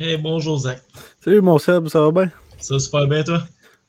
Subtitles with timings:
[0.00, 0.80] Hey, bonjour Zach.
[1.24, 2.30] Salut mon Seb, ça va bien?
[2.58, 3.42] Ça va super bien toi?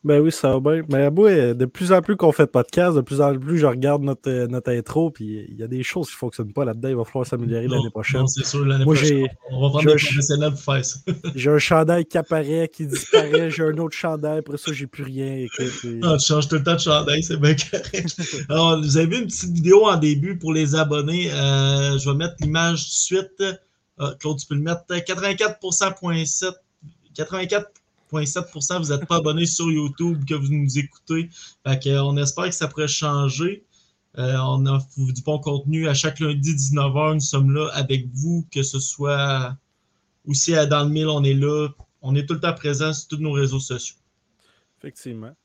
[0.04, 0.82] Ben oui, ça va bien.
[0.90, 3.66] Mais moi, de plus en plus qu'on fait de podcast, de plus en plus je
[3.66, 6.64] regarde notre, euh, notre intro, puis il y a des choses qui ne fonctionnent pas
[6.64, 6.88] là-dedans.
[6.90, 8.26] Il va falloir s'améliorer l'année prochaine.
[8.28, 9.28] c'est sûr, l'année Moi, prochaine.
[9.52, 11.00] On va prendre des professionnels pour faire ça.
[11.36, 15.04] J'ai un chandail qui apparaît, qui disparaît, j'ai un autre chandail, après ça, j'ai plus
[15.04, 15.36] rien.
[15.36, 18.16] Écoute, et- Ah, tu changes tout le temps de chandail, c'est bien correct.
[18.50, 21.30] Alors, vous avez vu une petite vidéo en début pour les abonnés.
[21.34, 23.44] Euh, je vais mettre l'image tout de suite.
[24.00, 24.84] Ah, Claude, tu peux le mettre.
[24.88, 26.54] 84,7
[27.16, 31.30] 84,7% vous n'êtes pas abonné sur YouTube, que vous nous écoutez.
[31.66, 33.64] Fait que, euh, on espère que ça pourrait changer.
[34.18, 37.16] Euh, on offre du bon contenu à chaque lundi 19h.
[37.16, 39.56] Nous sommes là avec vous, que ce soit
[40.26, 41.70] aussi à dans le mille, on est là.
[42.02, 43.98] On est tout le temps présent sur tous nos réseaux sociaux.
[44.80, 45.36] Effectivement.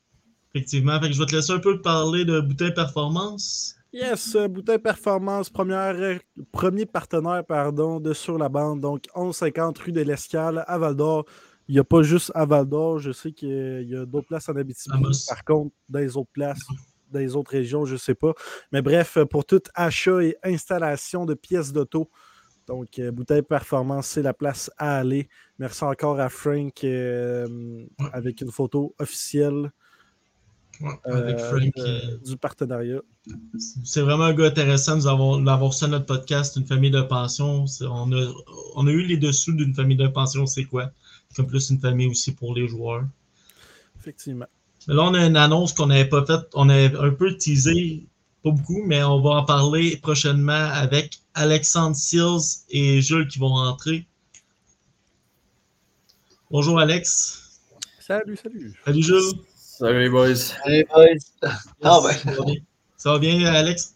[0.53, 0.99] Effectivement.
[0.99, 3.74] Fait que je vais te laisser un peu parler de Bouteille Performance.
[3.95, 6.17] Yes, Bouteille Performance, première, euh,
[6.51, 11.23] premier partenaire pardon, de Sur la bande, donc 1150 rue de l'Escale à Val d'Or.
[11.69, 14.49] Il n'y a pas juste à Val d'Or, je sais qu'il y a d'autres places
[14.49, 15.01] en Abitibi.
[15.29, 16.59] Par contre, dans les autres places,
[17.09, 18.33] dans les autres régions, je ne sais pas.
[18.73, 22.09] Mais bref, pour tout achat et installation de pièces d'auto,
[22.67, 25.29] donc euh, Bouteille Performance, c'est la place à aller.
[25.57, 29.71] Merci encore à Frank euh, avec une photo officielle
[30.81, 31.75] Ouais, avec euh, Frank.
[31.75, 33.01] de- euh, du partenariat.
[33.83, 34.97] C'est vraiment un gars intéressant.
[34.97, 37.65] Nous avons reçu à notre podcast, une famille de pension.
[37.81, 38.33] On a,
[38.75, 40.91] on a eu les dessous d'une famille de pension, c'est quoi?
[41.35, 43.05] Comme plus une famille aussi pour les joueurs.
[43.99, 44.47] Effectivement.
[44.87, 46.47] Mais là, on a une annonce qu'on n'avait pas faite.
[46.53, 48.05] On a un peu teasé,
[48.43, 53.47] pas beaucoup, mais on va en parler prochainement avec Alexandre Seals et Jules qui vont
[53.49, 54.05] rentrer.
[56.51, 57.59] Bonjour Alex.
[57.99, 58.73] Salut, salut.
[58.85, 59.33] Salut Jules.
[59.77, 60.53] Salut les boys.
[60.63, 61.17] Hey boys.
[61.83, 62.13] Ah ben.
[62.13, 62.55] Ça va bien,
[62.95, 63.95] Ça va bien, Alex?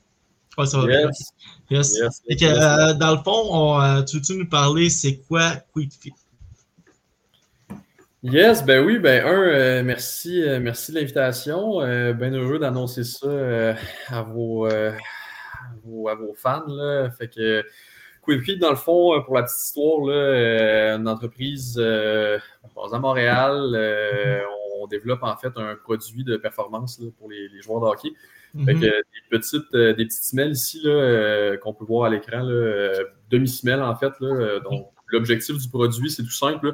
[0.58, 1.00] Ouais, ça va bien.
[1.06, 1.32] Yes.
[1.70, 1.98] Yes.
[2.28, 2.38] Yes.
[2.38, 6.12] Que, euh, dans le fond, on, euh, tu veux-tu nous parler, c'est quoi Quick Fit?
[8.24, 11.80] Yes, ben oui, ben un, euh, merci, euh, merci de l'invitation.
[11.80, 13.74] Euh, bien heureux d'annoncer ça euh,
[14.10, 16.66] à, vos, euh, à, vos, à vos fans.
[16.68, 17.10] Là.
[17.12, 17.64] Fait que
[18.24, 22.38] Quick Fit, dans le fond, pour la petite histoire, là, euh, une entreprise euh,
[22.76, 23.72] basée à Montréal.
[23.76, 24.42] euh,
[24.82, 28.12] on développe en fait un produit de performance là, pour les, les joueurs de hockey.
[28.66, 28.84] Fait que Mhm.
[28.86, 32.42] euh, des petites, euh, des petites semelles ici euh, qu'on peut voir à l'écran,
[33.30, 34.12] demi-semelles en fait.
[34.20, 36.68] Là, donc, l'objectif du produit, c'est tout simple.
[36.68, 36.74] là.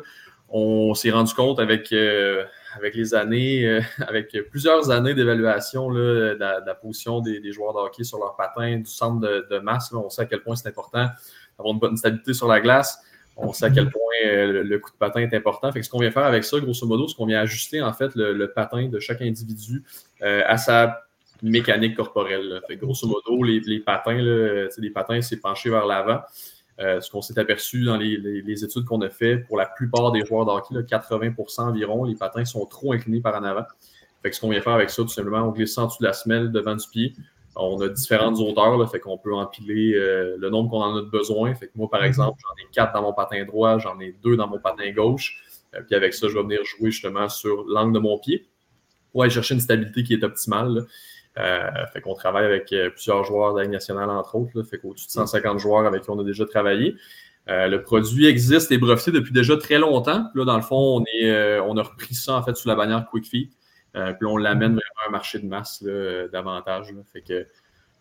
[0.49, 2.45] On s'est rendu compte avec, euh,
[2.77, 7.51] avec les années, euh, avec plusieurs années d'évaluation de, la, de la position des, des
[7.51, 9.91] joueurs de hockey sur leur patin, du centre de, de masse.
[9.91, 11.07] on sait à quel point c'est important
[11.57, 12.97] d'avoir une bonne stabilité sur la glace.
[13.37, 15.71] On sait à quel point euh, le, coup de patin est important.
[15.71, 18.11] Fait ce qu'on vient faire avec ça, grosso modo, c'est qu'on vient ajuster en fait
[18.15, 19.83] le, patin de chaque individu
[20.21, 21.01] euh, à sa
[21.43, 22.61] mécanique corporelle.
[22.67, 26.21] Fait que grosso modo, les, patins, là, les patins, c'est penché vers l'avant.
[26.79, 30.25] Euh, ce qu'on s'est aperçu dans les, études qu'on a fait, pour la plupart des
[30.25, 33.65] joueurs de hockey, là, 80% environ, les patins sont trop inclinés par en avant.
[34.21, 36.07] Fait que ce qu'on vient faire avec ça, tout simplement, on glisse en dessous de
[36.07, 37.13] la semelle devant du pied.
[37.55, 41.01] On a différentes hauteurs, là, fait qu'on peut empiler euh, le nombre qu'on en a
[41.01, 41.53] de besoin.
[41.55, 44.35] Fait que moi, par exemple, j'en ai quatre dans mon patin droit, j'en ai deux
[44.35, 45.41] dans mon patin gauche.
[45.75, 48.47] Euh, puis avec ça, je vais venir jouer justement sur l'angle de mon pied
[49.11, 50.85] pour aller chercher une stabilité qui est optimale.
[51.37, 54.51] Euh, fait qu'on travaille avec euh, plusieurs joueurs de la Ligue nationale, entre autres.
[54.55, 56.95] Là, fait qu'au-dessus de 150 joueurs avec qui on a déjà travaillé.
[57.47, 60.25] Le produit existe et est breveté depuis déjà très longtemps.
[60.33, 63.05] Là, dans le fond, on, est, on a repris ça en fait sous la bannière
[63.11, 63.51] Quick Feet.
[63.95, 66.91] Euh, puis on l'amène vraiment à un marché de masse là, euh, davantage.
[66.91, 67.01] là.
[67.13, 67.47] Fait que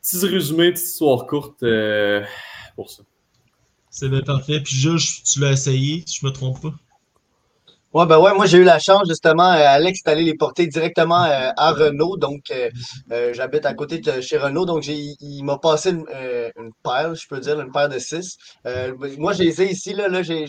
[0.02, 2.24] petit résumé, petite histoire courte euh,
[2.74, 3.02] pour ça.
[3.90, 4.60] C'est bien parfait.
[4.60, 6.74] Puis Jules, tu l'as essayé, si je me trompe pas.
[7.92, 10.66] Ouais, ben ouais, moi j'ai eu la chance justement, euh, Alex est allé les porter
[10.66, 12.16] directement euh, à Renault.
[12.16, 12.68] Donc euh,
[13.12, 14.64] euh, j'habite à côté de chez Renault.
[14.66, 18.00] Donc j'ai il m'a passé une, euh, une paire, je peux dire, une paire de
[18.00, 18.36] six.
[18.66, 20.46] Euh, moi j'ai essayé ici, là, là j'ai.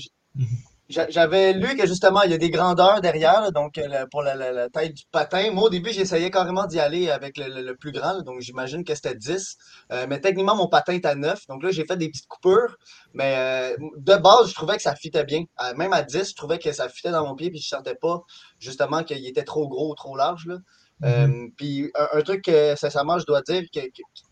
[0.87, 4.93] J'avais lu que justement, il y a des grandeurs derrière, donc euh, pour la, taille
[4.93, 5.51] du patin.
[5.51, 9.15] Moi, au début, j'essayais carrément d'y aller avec le, plus grand, donc j'imagine que c'était
[9.15, 9.57] 10.
[9.91, 11.47] Euh, mais techniquement, mon patin est à 9.
[11.47, 12.77] Donc là, j'ai fait des petites coupures.
[13.13, 15.45] Mais euh, de base, je trouvais que ça fitait bien.
[15.75, 18.21] même à 10, je trouvais que ça fitait dans mon pied, puis je sentais pas
[18.59, 20.45] justement qu'il était trop gros ou trop large.
[20.45, 20.57] Là.
[21.01, 21.51] Mm-hmm.
[21.57, 23.81] puis un, truc que, sincèrement, je dois dire, qui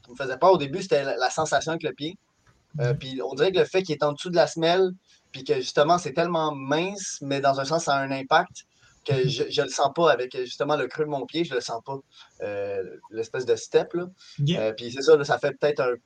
[0.08, 2.16] me faisait peur au début, c'était la, sensation avec le pied.
[3.00, 4.92] puis on dirait que le fait qu'il est en dessous de la semelle,
[5.34, 8.66] puis que justement, c'est tellement mince, mais dans un sens, ça a un impact
[9.04, 11.60] que je ne le sens pas avec justement le creux de mon pied, je le
[11.60, 12.00] sens pas,
[12.42, 13.94] euh, l'espèce de step.
[13.96, 14.08] Là.
[14.50, 15.98] Euh, puis c'est ça, ça fait peut-être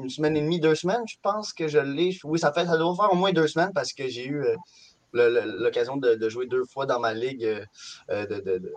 [0.00, 2.16] une semaine et demie, deux semaines, je pense que je l'ai.
[2.22, 4.54] Oui, ça fait ça doit faire au moins deux semaines parce que j'ai eu euh,
[5.12, 7.66] l'occasion de, jouer deux fois dans ma ligue
[8.08, 8.72] de,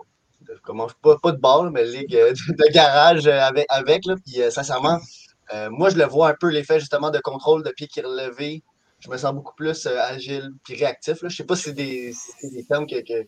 [0.64, 4.16] comment, pas, pas de ball, mais ligue de, garage avec, avec là.
[4.24, 4.98] Puis sincèrement,
[5.70, 8.64] moi je le vois un peu l'effet justement de contrôle de pied qui est relevé
[9.02, 11.18] je me sens beaucoup plus euh, agile et réactif.
[11.20, 12.12] Je ne sais pas si c'est des,
[12.42, 13.26] des, termes que, tu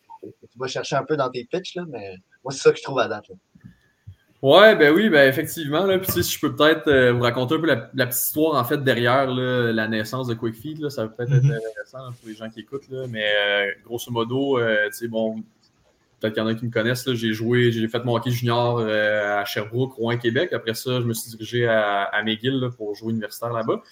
[0.57, 3.01] vas chercher un peu dans tes pitches, là, mais moi, c'est ça que je trouve
[3.01, 3.27] à date.
[4.41, 5.85] Ouais, ben oui, ben effectivement.
[5.85, 8.65] Là, puis, si je peux peut-être euh, vous raconter un peu la, petite histoire en
[8.65, 10.81] fait derrière la naissance de QuickFeed.
[10.81, 11.53] Là, ça peut peut-être être mhm.
[11.53, 12.89] intéressant pour les gens qui écoutent.
[12.91, 15.43] Là, mais euh, grosso modo, tu sais, bon,
[16.21, 17.11] peut-être qu'il y en a qui me connaissent.
[17.15, 20.53] J'ai joué, j'ai fait mon hockey junior à Sherbrooke, Rouen, Québec.
[20.53, 23.83] Après ça, je me suis dirigé à, à McGill pour jouer universitaire là-bas.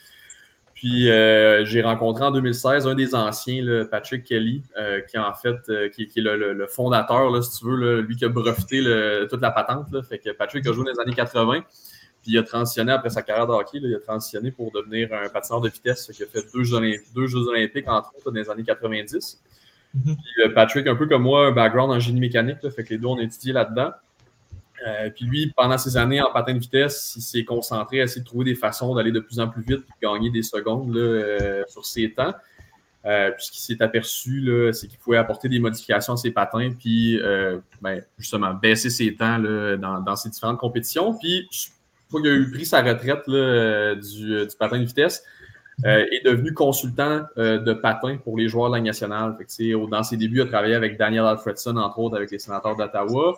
[0.82, 5.55] Puis euh, j'ai rencontré en 2016 un des anciens, Patrick Kelly, euh, qui en fait
[5.69, 8.82] euh, qui, est le, fondateur, là, si tu veux, lui qui a breveté
[9.31, 9.87] toute la patente.
[10.08, 11.61] Fait que Patrick a joué dans les années 80.
[12.20, 15.29] Puis il a transitionné après sa carrière de hockey, il a transitionné pour devenir un
[15.29, 19.40] patineur de vitesse qui a fait deux Jeux, Olympiques, entre autres, dans les années 90.
[19.96, 20.02] Mm-hmm.
[20.05, 23.06] Puis Patrick, un peu comme moi, un background en génie mécanique, fait que les deux
[23.06, 23.93] ont étudié là-dedans.
[24.87, 28.20] Euh, puis lui, pendant ces années en patin de vitesse, il s'est concentré à essayer
[28.20, 31.62] de trouver des façons d'aller de plus en plus vite et gagner des secondes euh,
[31.69, 32.34] sur ses temps.
[33.05, 36.73] Euh, puis ce qu'il s'est aperçu, c'est qu'il pouvait apporter des modifications à ses patins,
[36.79, 37.20] puis
[37.81, 41.14] ben, justement baisser ses temps dans, ses différentes compétitions.
[41.19, 45.25] Puis, une fois qu'il a eu pris sa retraite du, patin de vitesse,
[45.84, 49.37] est devenu consultant de patin pour les joueurs de la nationale.
[49.90, 53.34] dans ses débuts, il a travaillé avec Daniel Alfredson, entre autres, avec les sénateurs d'Ottawa.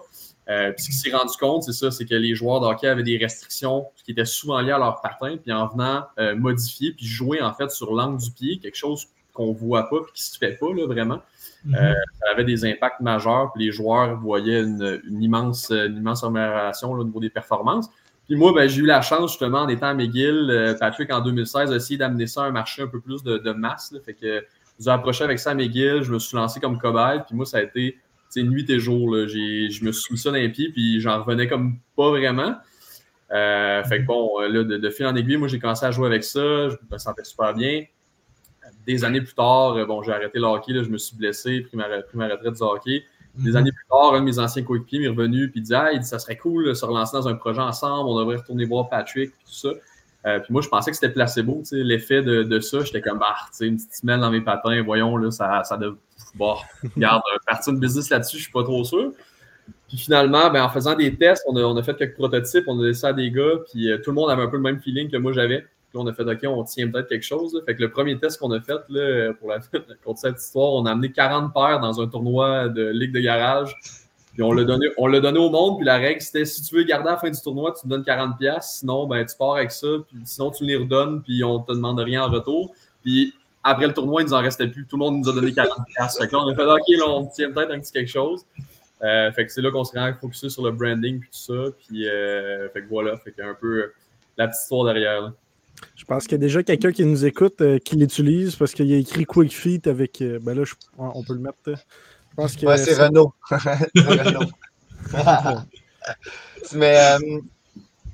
[0.48, 2.86] Euh, puis ce qu'il s'est rendu compte, c'est ça, c'est que les joueurs de hockey
[2.86, 6.92] avaient des restrictions qui étaient souvent liées à leur patin, puis en venant euh, modifier,
[6.92, 10.12] puis jouer en fait sur l'angle du pied, quelque chose qu'on ne voit pas, puis
[10.14, 11.22] qui ne se fait pas là, vraiment.
[11.66, 11.76] Mm-hmm.
[11.76, 16.92] Euh, ça avait des impacts majeurs, puis les joueurs voyaient une, immense, une immense amélioration
[16.92, 17.88] au niveau des performances.
[18.26, 21.70] Puis moi, ben, j'ai eu la chance, justement, en étant à McGill, Patrick, en 2016,
[21.70, 23.92] d'essayer d'amener ça à un marché un peu plus de, de masse.
[23.92, 24.44] Là, fait que
[24.80, 27.58] ai approché avec ça à McGill, je me suis lancé comme cobaye, puis moi, ça
[27.58, 27.98] a été
[28.42, 29.14] nuit et jour.
[29.26, 32.56] Je me suis mis ça dans les pieds, puis j'en revenais comme pas vraiment.
[33.32, 36.24] Euh, fait que bon, là, de, fil en aiguille, moi, j'ai commencé à jouer avec
[36.24, 36.68] ça.
[36.68, 37.84] Je me sentais super bien.
[38.86, 41.84] Des années plus tard, bon, j'ai arrêté le hockey, je me suis blessé, pris ma,
[41.84, 43.04] pris ma retraite du hockey.
[43.36, 43.56] Des mhm.
[43.56, 46.36] années plus tard, un de mes anciens coéquipiers m'est revenu et dit ah, ça serait
[46.36, 49.52] cool de se relancer dans un projet ensemble, on devrait retourner voir Patrick, puis tout
[49.52, 49.70] ça.
[50.26, 52.82] Euh, puis moi, je pensais que c'était placebo, l'effet de, de, ça.
[52.82, 55.78] J'étais comme, bah, une petite semaine dans mes patins, voyons, là, ça, ça,
[56.34, 56.54] bon,
[56.96, 59.12] regarde, partir de business là-dessus, je suis pas trop sûr.
[59.88, 62.80] Puis finalement, ben, en faisant des tests, on a, on a fait quelques prototypes, on
[62.80, 64.62] a laissé ça à des gars, puis euh, tout le monde avait un peu le
[64.62, 65.60] même feeling que moi j'avais.
[65.60, 67.62] Puis on a fait, OK, on tient peut-être quelque chose.
[67.66, 69.58] Fait que le premier test qu'on a fait, là, pour la
[70.04, 73.76] contre cette histoire, on a amené 40 paires dans un tournoi de Ligue de garage.
[74.34, 76.74] Puis on l'a donné, on l'a donné au monde, puis la règle, c'était si tu
[76.74, 79.54] veux garder à la fin du tournoi, tu te donnes 40$, sinon, ben, tu pars
[79.54, 82.74] avec ça, puis sinon, tu les redonnes, puis on te demande rien en retour.
[83.02, 84.86] Puis après le tournoi, il nous en restait plus.
[84.86, 85.70] Tout le monde nous a donné 40
[86.18, 88.44] Fait que là, on a fait OK, on tient peut-être un petit quelque chose.
[89.02, 91.70] Euh, fait que c'est là qu'on s'est vraiment focusé sur le branding puis tout ça.
[91.78, 93.94] Puis euh, fait que voilà, fait a un peu euh,
[94.36, 95.32] la petite histoire derrière.
[95.96, 98.96] Je pense qu'il y a déjà quelqu'un qui nous écoute qui l'utilise parce qu'il a
[98.96, 100.22] écrit Quick Feet avec.
[100.42, 100.64] ben là,
[100.98, 101.82] on peut le mettre.
[102.36, 103.32] Je pense que, ouais, c'est Renault.
[103.50, 104.50] Renault.
[106.72, 107.16] Mais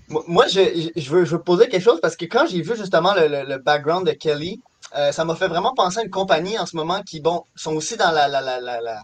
[0.09, 3.15] moi, je, je, veux, je, veux, poser quelque chose parce que quand j'ai vu justement
[3.15, 4.61] le, le background de Kelly,
[4.97, 7.75] euh, ça m'a fait vraiment penser à une compagnie en ce moment qui, bon, sont
[7.75, 9.03] aussi dans la, la, la, la,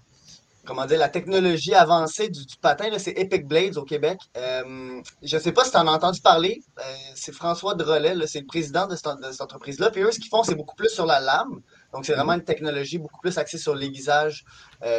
[0.65, 2.87] comment dire, la technologie avancée du, patin.
[2.99, 4.19] C'est Epic Blades au Québec.
[4.37, 6.63] Euh, je ne sais pas si tu en as entendu parler.
[6.79, 6.83] Euh,
[7.15, 9.91] c'est François Drolet, c'est le président de cette, entreprise-là.
[9.91, 11.61] Puis eux, ce qu'ils font, c'est beaucoup plus sur la lame.
[11.93, 14.45] Donc, c'est vraiment une technologie beaucoup plus axée sur l'aiguisage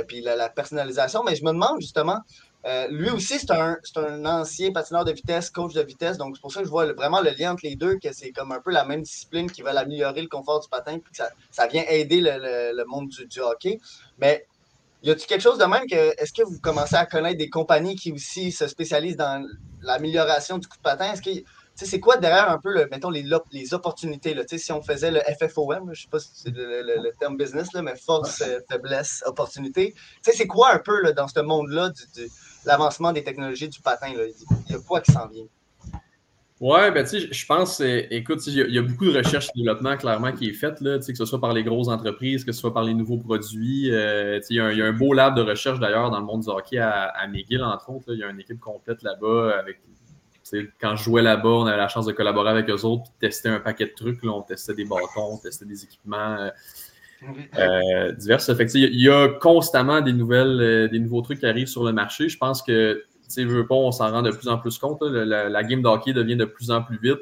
[0.07, 1.23] puis la, personnalisation.
[1.23, 2.21] Mais je me demande justement,
[2.67, 6.17] euh, lui aussi, c'est un, un, ancien patineur de vitesse, coach de vitesse.
[6.17, 8.31] Donc, c'est pour ça que je vois vraiment le lien entre les deux, que c'est
[8.31, 11.17] comme un peu la même discipline qui va améliorer le confort du patin, puis que
[11.17, 13.79] ça, ça vient aider le, le, monde du, hockey.
[14.17, 14.45] Mais
[15.01, 17.95] y a-t-il quelque chose de même que, est-ce que vous commencez à connaître des compagnies
[17.95, 19.47] qui aussi se spécialisent dans
[19.81, 21.13] l'amélioration du coup de patin?
[21.13, 21.21] Est-ce
[21.85, 24.33] c'est quoi derrière un peu, le, mettons, les, les opportunités?
[24.33, 27.73] Là, si on faisait le FFOM, je ne sais pas si c'est le, terme business,
[27.73, 29.93] là, mais force, euh, faiblesse, opportunité.
[30.21, 32.27] C'est quoi un peu là, dans ce monde-là de
[32.65, 34.13] l'avancement des technologies du patin?
[34.13, 34.23] Là?
[34.67, 35.45] Il y a quoi qui s'en vient?
[36.59, 39.59] Ouais, ben tu sais, je pense, euh, écoute, il y, a beaucoup de recherche et
[39.59, 42.59] développement clairement qui est faite, là, que ce soit par les grosses entreprises, que ce
[42.59, 43.91] soit par les nouveaux produits.
[43.91, 46.79] Euh, il y, a un beau lab de recherche d'ailleurs dans le monde du hockey
[46.79, 48.11] à, McGill, entre autres.
[48.11, 49.55] Il y a une équipe complète là-bas.
[49.59, 49.79] avec
[50.79, 53.49] Quand je jouais là-bas, on avait la chance de collaborer avec eux autres et tester
[53.49, 54.23] un paquet de trucs.
[54.23, 54.31] Là.
[54.31, 56.49] On testait des bâtons, on testait des équipements.
[57.57, 58.41] Euh, divers.
[58.41, 62.29] Fait il y a constamment des nouvelles, des nouveaux trucs qui arrivent sur le marché.
[62.29, 65.01] Je pense que sais, veux pas, on s'en rend de plus en plus compte.
[65.01, 67.19] La, game d'hockey devient de plus en plus vite.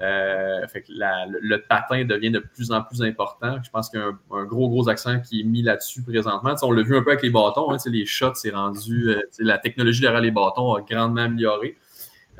[0.00, 3.58] Euh, fait que le, patin devient de plus en plus important.
[3.62, 6.54] Je pense qu'il y a un, gros, gros accent qui est mis là-dessus présentement.
[6.62, 7.70] on l'a vu un peu avec les bâtons.
[7.70, 9.10] Hein, les shots, c'est rendu.
[9.10, 11.76] Euh, la technologie derrière les bâtons a grandement amélioré.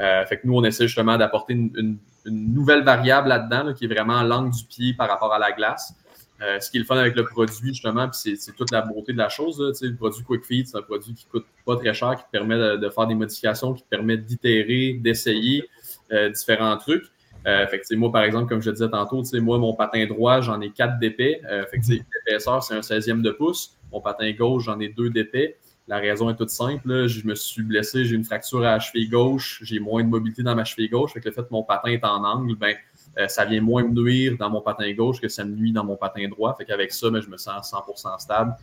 [0.01, 4.23] Euh, fait que nous, on essaie justement d'apporter une, nouvelle variable là-dedans, qui est vraiment
[4.23, 5.95] l'angle du pied par rapport à la glace.
[6.43, 9.13] Euh, ce qui est le fun avec le produit, justement, puis c'est toute la beauté
[9.13, 9.59] de la chose.
[9.81, 12.91] Le produit Quick Feed, c'est un produit qui coûte pas très cher, qui permet de,
[12.91, 15.69] faire des modifications, qui permet d'itérer, d'essayer
[16.13, 17.05] euh, différents trucs.
[17.45, 20.71] Fait que, moi, par exemple, comme je disais tantôt, moi, mon patin droit, j'en ai
[20.71, 21.41] 4 d'épais.
[21.71, 23.79] Fait que, l'épaisseur, c'est un 16e de pouce.
[23.91, 25.57] Mon patin gauche, j'en ai 2 d'épais.
[25.91, 27.09] La raison est toute simple.
[27.09, 30.45] Je me suis blessé, j'ai une fracture à la cheville gauche, j'ai moins de mobilité
[30.45, 31.13] dans ma cheville gauche.
[31.13, 32.77] Fait que le fait que mon patin est en angle, ben,
[33.19, 35.83] euh, ça vient moins me nuire dans mon patin gauche que ça me nuit dans
[35.83, 36.55] mon patin droit.
[36.57, 38.55] Fait qu'avec ça, ben, je me sens 100% stable.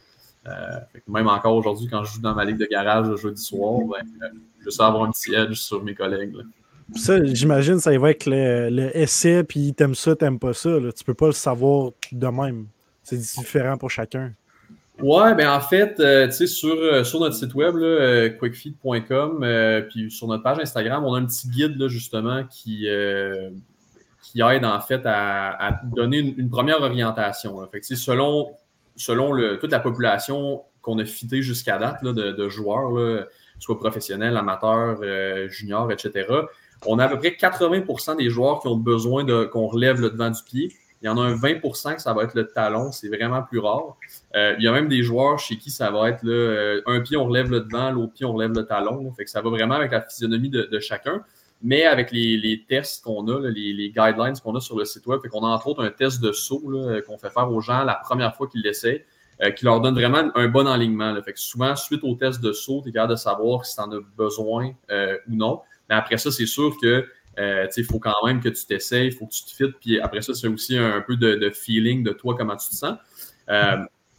[0.48, 0.80] Euh,
[1.10, 4.08] même encore aujourd'hui, quand je joue dans ma ligue de garage le jeudi soir, ben,
[4.24, 4.28] euh,
[4.64, 6.34] je sais avoir un petit edge sur mes collègues.
[6.96, 10.80] Ça, j'imagine, ça va avec le, le essai, puis t'aimes ça, t'aimes pas ça.
[10.80, 10.94] Là.
[10.94, 12.68] Tu peux pas le savoir de même.
[13.04, 14.32] C'est différent pour chacun.
[15.00, 17.76] Ouais, ben en fait, tu sais, sur, sur notre site web,
[18.40, 22.88] quickfeed.com, puis sur notre page Instagram, on a un petit guide, là, justement, qui,
[24.22, 27.60] qui aide en fait à, donner une, première orientation.
[27.72, 28.56] Fait selon
[28.96, 33.26] selon le, toute la population qu'on a fitée jusqu'à date de, joueurs,
[33.60, 36.28] soit professionnels, amateurs, euh, juniors, etc.,
[36.86, 40.30] on a à peu près 80% des joueurs qui ont besoin qu'on relève le devant
[40.30, 40.72] du pied.
[41.02, 43.60] Il y en a un 20% que ça va être le talon, c'est vraiment plus
[43.60, 43.98] rare.
[44.36, 47.18] Euh, il y a même des joueurs chez qui ça va être euh, un pied
[47.18, 49.12] on relève le devant, l'autre pied on relève le talon.
[49.14, 51.24] Fait que ça va vraiment avec la physionomie de chacun.
[51.62, 55.44] Mais avec les, tests qu'on a, les, guidelines qu'on a sur le site web, qu'on
[55.44, 56.62] a entre autres un test de saut
[57.08, 59.06] qu'on fait faire aux gens la première fois qu'ils l'essaient,
[59.42, 61.20] euh, qui leur donne vraiment un bon alignement.
[61.24, 63.82] Fait que souvent, suite au test de saut, tu es capable de savoir si tu
[63.82, 65.62] en as besoin euh, ou non.
[65.90, 69.12] Mais après ça, c'est sûr que euh, il faut quand même que tu t'essayes, il
[69.12, 69.76] faut que tu te fites.
[69.80, 72.98] Puis après ça, c'est aussi un, peu de, feeling de toi, comment tu te sens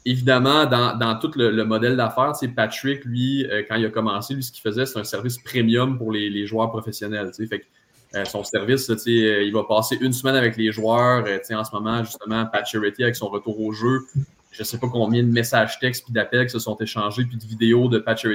[0.08, 4.50] évidemment, dans, tout le, modèle d'affaires, Patrick, lui, euh, quand il a commencé, lui, ce
[4.50, 7.30] qu'il faisait, c'est un service premium pour les, joueurs professionnels.
[7.48, 7.66] Fait
[8.14, 11.26] euh, son service, euh, il va passer une semaine avec les joueurs.
[11.26, 14.06] en ce moment, justement, Pat avec son retour au jeu,
[14.50, 17.36] je ne sais pas combien de messages textes puis d'appels qui se sont échangés, puis
[17.36, 18.26] de vidéos de Pat qui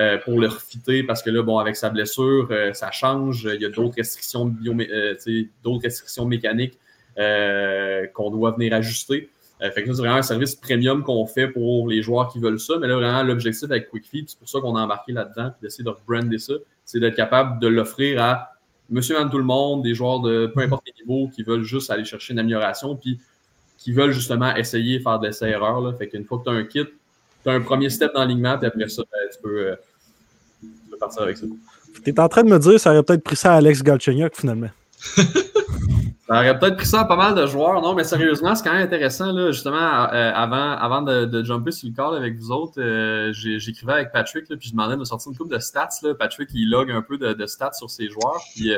[0.00, 3.48] patine pour le refitter parce que là, bon, avec sa blessure, ça change.
[3.54, 4.54] Il y a d'autres restrictions,
[5.62, 6.78] d'autres restrictions mécaniques
[7.16, 9.30] qu'on doit venir ajuster.
[9.62, 12.60] Euh, fait que c'est vraiment un service premium qu'on fait pour les joueurs qui veulent
[12.60, 12.78] ça.
[12.78, 15.84] Mais là, vraiment, l'objectif avec QuickFeed, c'est pour ça qu'on a embarqué là-dedans, puis d'essayer
[15.84, 16.54] de brander ça,
[16.84, 18.52] c'est d'être capable de l'offrir à
[18.88, 21.90] monsieur, madame, tout le monde, des joueurs de peu importe les niveaux qui veulent juste
[21.90, 23.20] aller chercher une amélioration, puis
[23.76, 25.96] qui veulent justement essayer de faire des essais-erreurs.
[25.98, 26.86] Fait qu'une fois que tu as un kit,
[27.42, 29.76] tu as un premier step dans l'alignement, puis après ça, ben, euh, tu, peux,
[31.00, 31.46] partir avec ça.
[32.04, 33.82] Tu es en train de me dire que ça aurait peut-être pris ça à Alex
[33.82, 34.70] Galchenyuk finalement.
[36.30, 37.82] Ça aurait peut-être pris ça à pas mal de joueurs.
[37.82, 39.32] Non, mais sérieusement, c'est quand même intéressant.
[39.32, 39.76] Là, justement,
[40.12, 44.48] euh, avant, avant de, jumper sur le call avec vous autres, euh, j'écrivais avec Patrick,
[44.48, 45.88] là, puis je demandais de sortir une coupe de stats.
[46.04, 46.14] Là.
[46.14, 48.40] Patrick, il log un peu de, stats sur ses joueurs.
[48.54, 48.72] Puis,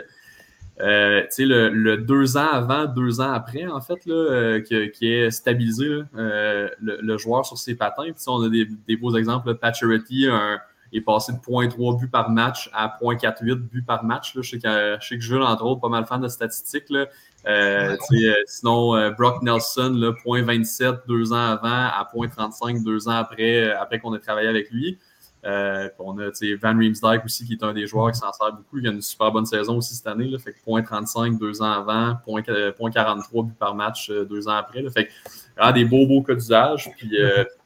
[0.81, 5.31] euh, tu sais, le, deux ans avant, deux ans après, en fait, là, qui, est
[5.31, 8.05] stabilisé le, joueur sur ses patins.
[8.05, 9.55] Puis, on a des, beaux exemples.
[9.57, 10.59] Paturity, un
[10.93, 14.35] est passé de 0.3 buts par match à 0.48 buts par match.
[14.35, 14.43] Là.
[14.43, 16.91] Je, sais que, je sais que Jules, entre autres, pas mal fan de statistiques.
[16.91, 17.07] Là.
[17.47, 23.13] Euh, euh, sinon, euh, Brock Nelson, là, 0.27 deux ans avant à 0.35 deux ans
[23.13, 24.99] après, après qu'on ait travaillé avec lui.
[25.45, 26.31] on a
[26.63, 28.79] Van Riemsdyk aussi, qui est un des joueurs qui s'en sert beaucoup.
[28.79, 30.29] Il a une super bonne saison aussi cette année.
[30.29, 34.83] Là, fait que 0.35 deux ans avant, 0.43 buts par match deux ans après.
[34.83, 36.91] Là, fait que, des beaux, beaux cas d'usage.
[36.97, 37.11] Puis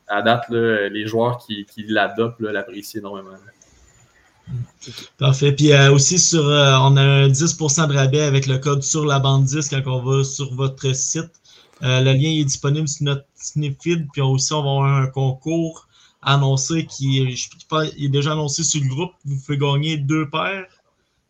[0.08, 3.36] à date, les joueurs qui, l'adoptent l'apprécient énormément.
[5.18, 5.52] Parfait.
[5.52, 9.04] Puis euh, aussi, sur, euh, on a un 10% de rabais avec le code sur
[9.04, 11.30] la bande 10 quand on va sur votre site.
[11.82, 14.06] Euh, le lien est disponible sur notre Snipfeed.
[14.12, 15.88] Puis aussi, on va avoir un concours
[16.22, 19.12] annoncé qui est, est déjà annoncé sur le groupe.
[19.24, 20.66] Vous pouvez gagner deux paires.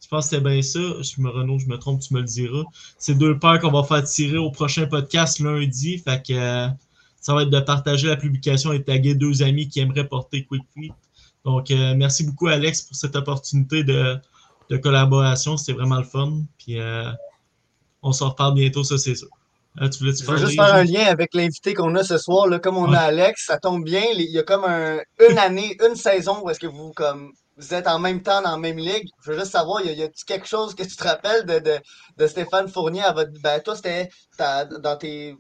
[0.03, 0.79] Je pense que c'était bien ça.
[0.79, 2.65] Je me Renaud, je me trompe, tu me le diras.
[2.99, 5.99] C'est deux paires qu'on va faire tirer au prochain podcast lundi.
[5.99, 6.69] Fait que
[7.27, 10.63] ça va être de partager la publication et taguer deux amis qui aimeraient porter Quick
[10.73, 10.93] Feet.
[11.45, 14.17] Donc, euh, merci beaucoup, Alex, pour cette opportunité de,
[14.71, 15.57] de collaboration.
[15.57, 16.43] C'était vraiment le fun.
[16.57, 17.11] Puis, euh,
[18.01, 19.27] on s'en reparle bientôt, ça, c'est sûr.
[19.81, 22.47] Euh, tu voulais Je veux juste faire un lien avec l'invité qu'on a ce soir.
[22.47, 22.97] Là, comme on Ouais.
[22.97, 24.05] a Alex, ça tombe bien.
[24.15, 27.73] Il y a comme un, une année, une saison où est-ce que vous comme vous
[27.73, 29.09] êtes en même temps dans la même ligue.
[29.25, 31.77] Je veux juste savoir, y a-t-il quelque chose que tu te rappelles de, de,
[32.19, 33.33] de Stéphane Fournier à votre.
[33.43, 35.35] Ben, toi, c'était ta- dans tes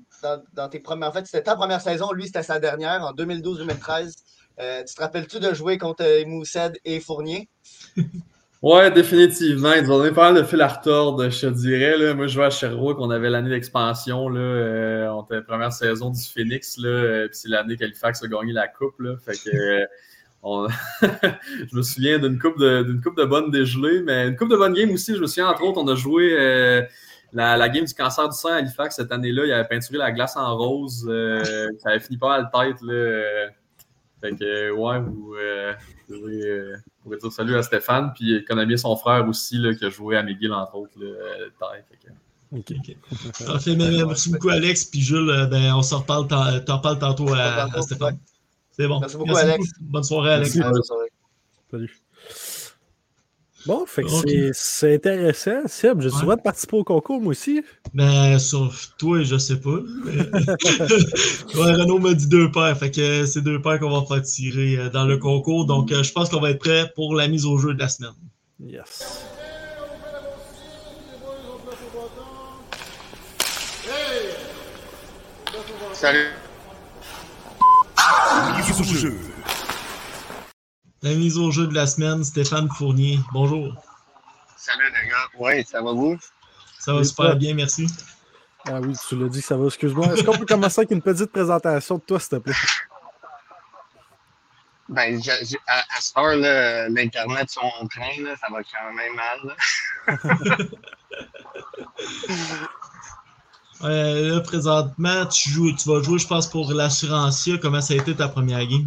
[0.54, 1.08] dans, tes premières.
[1.08, 4.14] En fait, c'était ta première saison, lui, c'était sa dernière, en 2012-2013.
[4.58, 7.48] Euh, tu te rappelles-tu de jouer contre euh, Moussed et Fournier?
[8.62, 9.74] Ouais, définitivement.
[9.74, 12.14] Ils ont pas mal de fil à retordre, je te dirais.
[12.14, 14.34] Moi, je jouais à Sherbrooke, on avait l'année d'expansion.
[14.34, 18.66] Euh, on était la première saison du Phoenix, puis c'est l'année qu'Halifax a gagné la
[18.66, 18.94] coupe.
[18.98, 19.86] Je
[21.76, 24.74] me souviens d'une coupe de, d'une coupe de bonnes dégelées, mais une coupe de bonnes
[24.74, 25.14] games aussi.
[25.14, 26.34] Je me souviens, entre autres, on a joué
[27.32, 29.44] la, la game du cancer du sang à Halifax cette année-là.
[29.46, 31.06] Il avait peinturé la glace en rose.
[31.08, 31.42] euh,
[31.78, 32.80] ça avait fini pas mal tête.
[32.82, 32.92] Là.
[32.92, 33.46] euh.
[34.20, 35.74] Fait que, euh, ouais, vous, euh,
[36.08, 39.74] vous euh, pourrez dire salut à Stéphane, puis il connaît bien son frère aussi, là,
[39.74, 41.12] qui a joué à McGill, entre autres, là.
[41.90, 42.12] Fait que-
[42.56, 42.72] OK.
[42.78, 42.96] Ok.
[43.46, 44.86] Parfait, mais merci beaucoup, Alex.
[44.86, 48.18] Puis Jules, ben, on s'en reparle, t'en t'en reparles tantôt à, à Stéphane.
[48.70, 49.00] C'est bon.
[49.00, 49.64] Merci beaucoup, Alex.
[49.80, 50.54] Bonne soirée, Alex.
[50.56, 50.70] Merci.
[50.78, 51.08] Ah, sorry.
[51.70, 52.00] Salut.
[53.66, 54.08] Bon, fait que
[54.52, 55.62] c'est- intéressant.
[55.66, 56.14] Seb, j'ai Ouais.
[56.14, 57.62] le droit de participer au concours, moi aussi?
[57.94, 59.78] Ben, sur toi, je sais pas.
[60.04, 60.12] mais-
[61.54, 62.78] ouais, Renaud m'a dit deux paires.
[62.78, 65.66] Fait que c'est deux paires qu'on va faire tirer euh, dans le concours.
[65.66, 67.88] Donc, euh, je pense qu'on va être prêt pour la mise au jeu de la
[67.88, 68.12] semaine.
[68.64, 69.24] Yes.
[75.92, 76.30] Salut.
[81.02, 83.20] La mise au jeu de la semaine, Stéphane Fournier.
[83.32, 83.72] Bonjour.
[84.56, 85.28] Salut les gars.
[85.38, 86.16] Oui, ça va vous?
[86.78, 87.86] Ça va super bien, merci.
[88.66, 90.06] Ah oui, tu l'as dit, ça va, excuse-moi.
[90.12, 92.54] Est-ce qu'on peut commencer avec une petite présentation de toi, s'il te plaît?
[94.88, 98.92] Ben, je- je- à, à cette heure, l'Internet sur mon train, là, ça va quand
[98.92, 99.38] même mal.
[99.44, 100.56] là.
[103.84, 107.58] Euh, là, présentement, tu, joues, tu vas jouer, je pense, pour l'Assurancia.
[107.60, 108.86] Comment ça a été ta première game?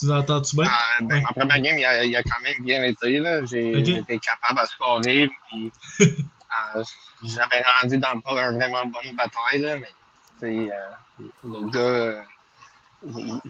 [0.00, 0.64] Tu nous entends-tu bien?
[0.64, 3.22] Euh, ben, première game, il a, il a quand même bien été.
[3.46, 3.84] J'ai Ok.
[3.84, 5.30] j'ai été capable de scorer.
[5.48, 6.82] Puis, euh,
[7.22, 9.60] J'avais rendu dans le pas une vraiment bonne bataille.
[9.60, 9.90] Là, mais
[10.40, 12.22] c'est, euh, le gars, euh,
[13.06, 13.40] il,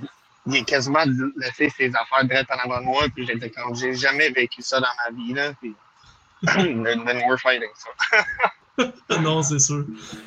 [0.47, 1.05] il est quasiment
[1.37, 3.05] laissé ses affaires direct en avant de moi.
[3.15, 5.33] Puis j'étais comme, j'ai jamais vécu ça dans ma vie.
[5.33, 5.75] Là, puis,
[6.43, 7.71] then, then we're fighting.
[7.77, 7.91] so.
[9.23, 9.87] non, c'est sûr.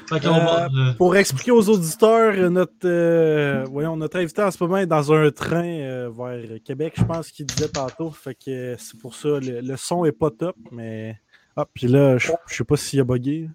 [0.09, 0.65] Va.
[0.67, 4.85] euh, Pour expliquer aux auditeurs, euh, notre, euh, voyons, notre invité en ce moment est
[4.87, 8.11] dans un train euh, vers Québec, je pense qu'il disait tantôt.
[8.11, 11.19] Fait que euh, c'est pour ça, le, le son est pas top, mais.
[11.55, 13.49] Ah, puis là, je, je sais pas s'il a bugué.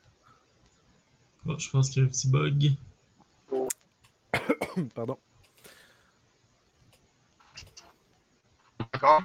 [1.46, 2.72] oh, je pense qu'il y a un petit bug.
[4.94, 5.18] Pardon.
[8.92, 9.22] D'accord?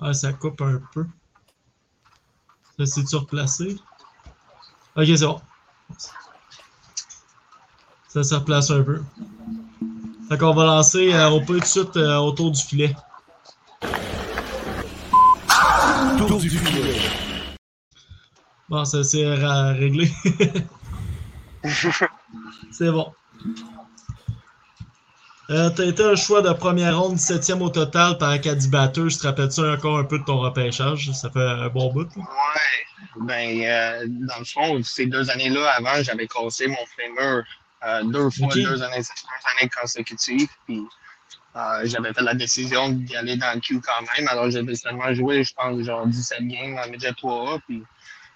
[0.00, 1.06] Ah, ça coupe un peu.
[2.78, 3.76] Ça s'est-tu replacé?
[4.96, 5.40] Ok, c'est bon.
[8.08, 9.02] Ça s'est replacé un peu.
[10.28, 12.96] Fait qu'on va lancer, euh, on peut tout de suite euh, autour du filet.
[18.68, 20.10] Bon, ça c'est ra- réglé.
[22.72, 23.12] c'est bon.
[25.50, 29.16] Euh, T'as été un choix de première ronde, 17e au total par Acadie Batters.
[29.20, 31.12] Te rappelles-tu encore un peu de ton repêchage?
[31.12, 32.08] Ça fait un bon bout.
[32.16, 32.22] là.
[32.22, 32.95] Ouais.
[33.20, 37.44] Ben, euh, dans le fond, ces deux années-là, avant, j'avais cassé mon fémur
[37.84, 40.48] euh, deux fois, deux, années, deux années consécutives.
[40.66, 40.82] Puis,
[41.56, 44.28] euh, j'avais fait la décision d'y aller dans le Q quand même.
[44.28, 47.60] Alors, j'avais seulement joué, je pense, genre 17 games en Midget 3A.
[47.66, 47.82] Puis,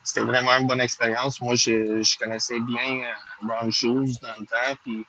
[0.02, 1.40] c'était vraiment une bonne expérience.
[1.40, 3.02] Moi, je, je connaissais bien
[3.42, 4.76] Brown Shoes dans le temps.
[4.82, 5.04] Puis,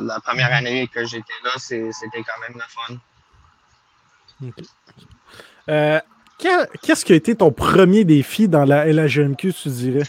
[0.00, 2.98] la première année que j'étais là, c'était quand même le fun.
[5.68, 6.00] Euh,
[6.82, 10.06] Qu'est-ce qui a été ton premier défi dans la LHMQ, tu dirais?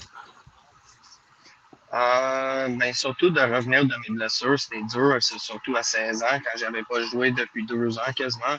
[1.93, 6.39] Euh, ben, surtout de revenir de mes blessures, c'était dur, c'est surtout à 16 ans,
[6.43, 8.57] quand j'avais pas joué depuis deux ans quasiment.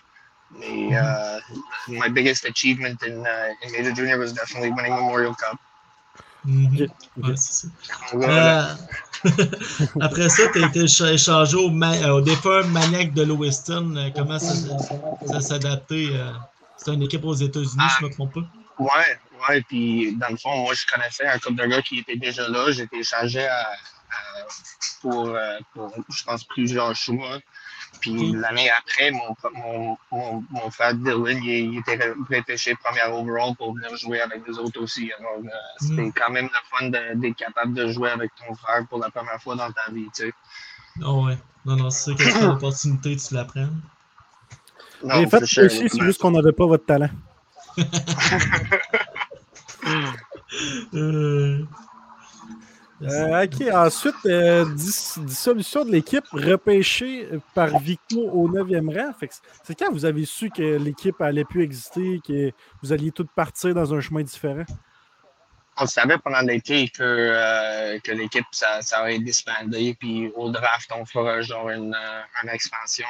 [0.57, 1.39] Mais euh,
[1.89, 5.59] my biggest achievement in, uh, in Major Junior was definitely winning Memorial Cup.
[6.45, 6.87] Mhm.
[7.17, 7.69] Ouais, c'est ça.
[8.13, 8.71] Voilà.
[9.25, 9.31] Euh,
[10.01, 13.97] Après ça, tu as été écha- échangé au, ma- euh, au défunt Maniac de Lewiston.
[13.97, 14.53] Euh, Comment ça,
[15.27, 16.11] ça s'adapter?
[16.13, 16.31] euh,
[16.85, 18.41] C'est une équipe aux États-Unis, je ne me trompe pas.
[18.79, 19.19] Ouais,
[19.49, 22.49] ouais, puis dans le fond, moi, je connaissais un couple de gars qui étaient déjà
[22.49, 22.71] là.
[22.73, 24.47] J'étais échangé à, à-
[25.01, 27.39] pour, euh, pour, je pense, plusieurs choix.
[28.01, 33.75] Puis l'année après, mon, mon, mon, mon, frère Dylan, il, était repêché première overall pour
[33.75, 35.11] venir jouer avec les autres aussi.
[35.19, 36.13] Alors, euh, c'était mm.
[36.13, 39.55] quand même le fun d'être capable de jouer avec ton frère pour la première fois
[39.55, 40.33] dans ta vie, tu sais.
[41.03, 41.39] Oh ouais.
[41.65, 43.69] Non, non, c'est sûr que c'est une opportunité, tu la prends.
[45.05, 47.11] Non, en fait, c'est juste qu'on n'avait pas votre talent.
[50.95, 51.65] euh...
[53.03, 59.13] Euh, ok, ensuite, euh, dissolution de l'équipe, repêché par Victo au 9e rang.
[59.63, 62.51] C'est quand vous avez su que l'équipe allait plus exister, que
[62.83, 64.65] vous alliez tous partir dans un chemin différent?
[65.77, 70.91] On savait pendant l'été que, euh, que l'équipe, ça, ça aurait disbandé, puis au draft,
[70.97, 71.97] on fera genre une,
[72.43, 73.07] une expansion.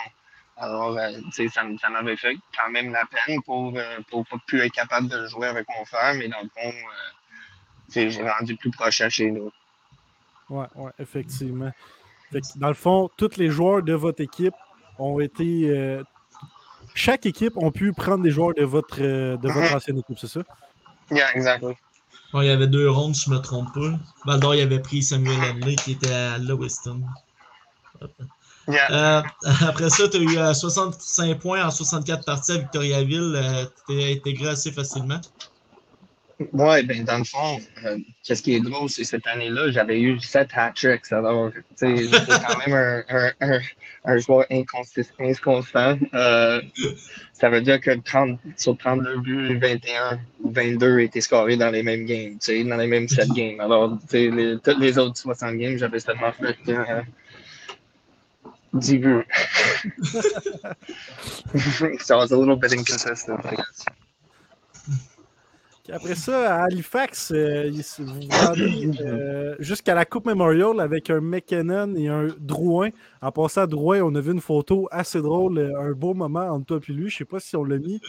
[0.57, 0.97] Alors,
[1.33, 5.27] ça, ça m'avait fait quand même la peine pour ne pas plus être capable de
[5.27, 6.73] jouer avec mon frère, mais dans le fond,
[7.89, 9.51] j'ai rendu plus proche à chez nous.
[10.51, 11.73] Oui, ouais, effectivement.
[12.57, 14.55] dans le fond, tous les joueurs de votre équipe
[14.99, 15.69] ont été.
[15.69, 16.03] Euh,
[16.95, 20.29] chaque équipe a pu prendre des joueurs de votre, euh, de votre ancienne équipe, c'est
[20.29, 20.41] ça?
[21.11, 21.75] Yeah, exactly.
[22.35, 23.99] il y avait deux rondes, si je ne me trompe pas.
[24.25, 27.03] Valdor, il avait pris Samuel Henley qui était à Lewiston.
[28.69, 29.23] Euh,
[29.67, 33.69] après ça, tu as eu 65 points en 64 parties à Victoriaville.
[33.87, 35.21] tu t'es intégré assez facilement.
[36.53, 40.19] Oui, ben dans le fond, euh, qu'est-ce qui est drôle, c'est cette année-là, j'avais eu
[40.19, 41.13] 7 hat-tricks.
[41.13, 43.61] Alors, tu sais, j'étais quand même un, un, un,
[44.05, 45.99] un joueur inconstant.
[46.15, 46.61] Euh,
[47.33, 51.83] ça veut dire que 30, sur 32 buts, 21 ou 22 étaient scorés dans les
[51.83, 53.61] mêmes games, tu sais, dans les mêmes 7 games.
[53.61, 57.03] Alors, tu sais, les, toutes les autres 60 games, j'avais seulement fait euh,
[58.81, 59.25] 10
[62.01, 63.85] so I was a little bit inconsistent, I guess.
[65.95, 68.29] Après ça, à Halifax, euh, vous
[69.01, 72.89] euh, jusqu'à la Coupe Memorial avec un McKinnon et un Drouin.
[73.23, 76.49] En passant à Drouin, on a vu une photo assez drôle, euh, un beau moment
[76.49, 77.11] entre toi et lui.
[77.11, 78.01] Je ne sais pas si on l'a mis.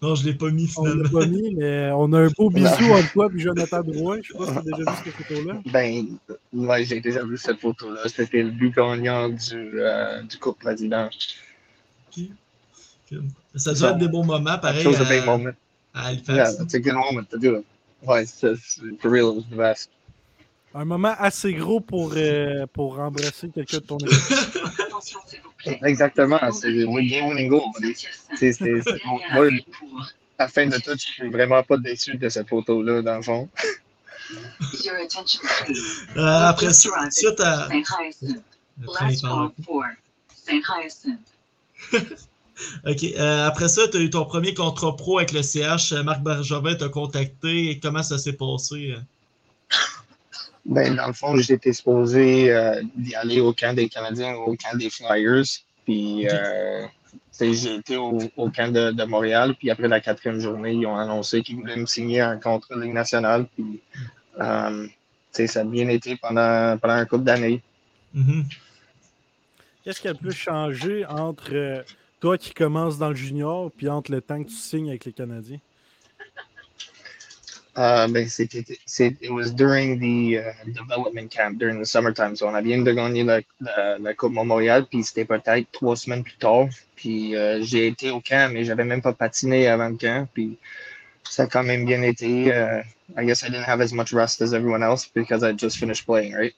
[0.00, 1.02] Non, je ne l'ai pas mis finalement.
[1.12, 4.18] On l'a pas mis, mais on a un beau bisou entre toi et Jonathan Drouin.
[4.22, 5.60] Je ne sais pas si tu as déjà vu cette photo-là.
[5.72, 6.06] Ben,
[6.52, 8.02] ouais, j'ai déjà vu cette photo-là.
[8.06, 9.72] C'était le but gagnant du,
[10.28, 11.10] du Coupe Président.
[13.56, 14.86] Ça doit être des bons moments, pareil.
[14.86, 15.63] à
[15.94, 16.28] Halifax.
[16.28, 17.66] Yeah, it's a good moment to do it.
[18.02, 19.90] Ouais, for real, it was the best.
[20.74, 24.18] Un moment assez gros pour, euh, pour embrasser quelqu'un de ton équipe.
[25.84, 27.70] Exactement, c'est le game winning goal.
[28.36, 28.60] C'est,
[29.32, 29.46] moi,
[30.38, 33.22] à la fin de tout, je suis vraiment pas déçu de cette photo-là, dans le
[33.22, 33.48] fond.
[36.16, 36.90] euh, après ça,
[37.36, 37.68] t'as.
[42.86, 43.04] OK.
[43.04, 45.92] Euh, après ça, tu as eu ton premier contrat pro avec le CH.
[46.04, 47.78] Marc Bergevin t'a contacté.
[47.82, 48.94] Comment ça s'est passé?
[50.64, 54.76] Ben, dans le fond, j'étais supposé euh, d'y aller au camp des Canadiens, au camp
[54.76, 55.44] des Flyers.
[55.84, 56.86] Puis, euh,
[57.38, 58.18] j'ai été au,
[58.50, 59.54] camp de, Montréal.
[59.58, 62.82] Puis, après la quatrième journée, ils ont annoncé qu'ils voulaient me signer un contrat de
[62.82, 63.46] Ligue nationale.
[63.54, 63.80] Puis,
[64.38, 67.60] ça a bien été pendant, pendant un couple d'années.
[68.16, 68.44] Mm-hmm.
[69.84, 71.84] Qu'est-ce qui a le plus changé entre
[72.24, 75.12] toi qui commences dans le junior, puis entre le temps que tu signes avec les
[75.12, 75.60] Canadiens?
[77.76, 78.64] Uh, ben, c'était,
[79.20, 82.34] it was during the uh, development camp, during the summertime.
[82.34, 85.96] So, on a bien de gagner la, la, la Coupe Memorial, puis c'était peut-être trois
[85.96, 86.68] semaines plus tard.
[86.96, 90.26] Puis euh, j'ai été au camp, mais j'avais même pas patiné avant le camp.
[90.32, 90.56] Puis
[91.24, 92.46] ça a quand même bien été.
[92.46, 92.82] Uh,
[93.18, 96.06] I guess I didn't have as much rest as everyone else because I just finished
[96.06, 96.54] playing, right?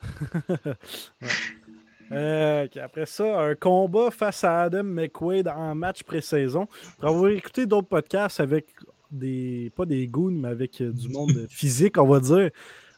[2.12, 6.66] Euh, après ça, un combat face à Adam McQuaid en match pré-saison.
[6.98, 8.66] Pour avoir écouté d'autres podcasts avec
[9.10, 12.50] des, pas des goons, mais avec euh, du monde physique, on va dire.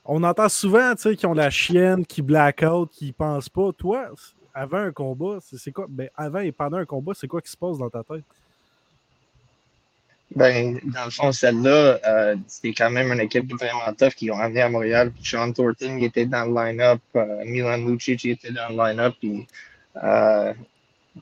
[0.05, 3.73] On entend souvent, tu sais, qui ont la chienne, qui blackout, qui pensent pas.
[3.73, 4.11] Toi,
[4.55, 5.87] avant un combat, c'est quoi?
[5.89, 8.25] Ben, avant et pendant un combat, c'est quoi qui se passe dans ta tête?
[10.35, 14.39] Ben, dans le fond, celle-là, euh, c'était quand même une équipe vraiment tough qui ont
[14.39, 15.13] amené à Montréal.
[15.13, 19.15] Puis Sean Thornton était dans le line-up, euh, Milan Lucic était dans le line-up.
[19.21, 19.47] Puis
[20.03, 20.53] euh,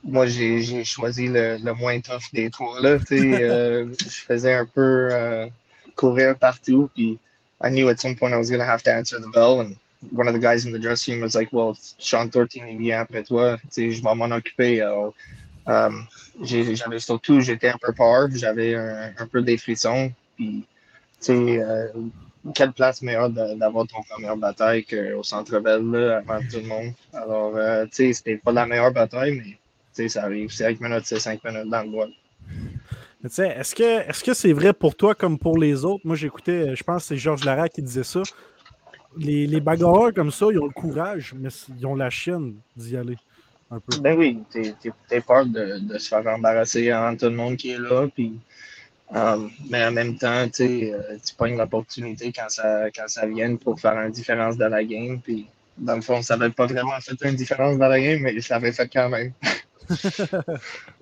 [0.03, 2.81] moi, j'ai choisi le, le, moins tough des trois.
[2.81, 3.95] Là, je
[4.27, 5.11] faisais un peu
[5.97, 6.90] courir partout.
[6.95, 7.19] Puis
[7.62, 9.61] I knew at some point I was going to have to answer the bell.
[9.61, 9.77] And
[10.12, 13.01] one of the guys in the dressing room was like, well, Sean Thornton il vient
[13.03, 13.59] après toi.
[13.77, 14.81] Je vais m'en occuper.
[14.81, 15.14] Alors,
[15.66, 20.12] j'avais surtout, j'étais un peu peur, j'avais un, peu des frissons.
[20.37, 20.64] Puis,
[21.20, 21.88] tu sais, euh,
[22.55, 25.94] quelle place meilleure d'avoir ton première bataille qu'au centre belle
[26.27, 26.92] avant tout le monde?
[27.12, 29.59] Alors, euh, tu sais, c'était pas la meilleure bataille, mais tu
[29.92, 30.50] sais, ça arrive.
[30.50, 32.12] 5 minutes, c'est 5 minutes dans le.
[33.24, 36.03] Est-ce que est-ce que c'est vrai pour toi comme pour les autres?
[36.05, 38.20] Moi, j'écoutais, je pense que c'est Georges Lara qui disait ça.
[39.16, 41.48] Les, les bagarreurs comme ça, ils ont le courage, mais
[41.79, 43.16] ils ont la chienne d'y aller.
[43.70, 43.98] Un peu.
[44.00, 44.42] Ben oui,
[45.09, 48.07] t'as peur de, de, se faire embarrasser en tout le monde qui est là.
[48.14, 48.38] Puis,
[49.14, 53.81] euh, mais en même temps, euh, tu pognes l'opportunité quand ça, quand ça vient pour
[53.81, 55.20] faire une différence dans la game.
[55.20, 55.46] Puis,
[55.77, 58.57] dans le fond, ça n'avait pas vraiment fait une différence dans la game, mais ça
[58.57, 59.33] avait fait quand même.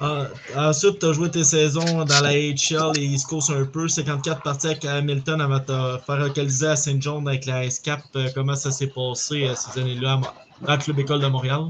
[0.00, 0.26] ah,
[0.56, 4.42] ensuite, tu as joué tes saisons dans la HL et East Coast un peu, 54
[4.42, 8.00] parties avec Hamilton avant de te faire localiser à Saint John avec la S-Cap.
[8.16, 10.20] Euh, comment ça s'est passé euh, ces années-là
[10.66, 11.66] le Club École de Montréal?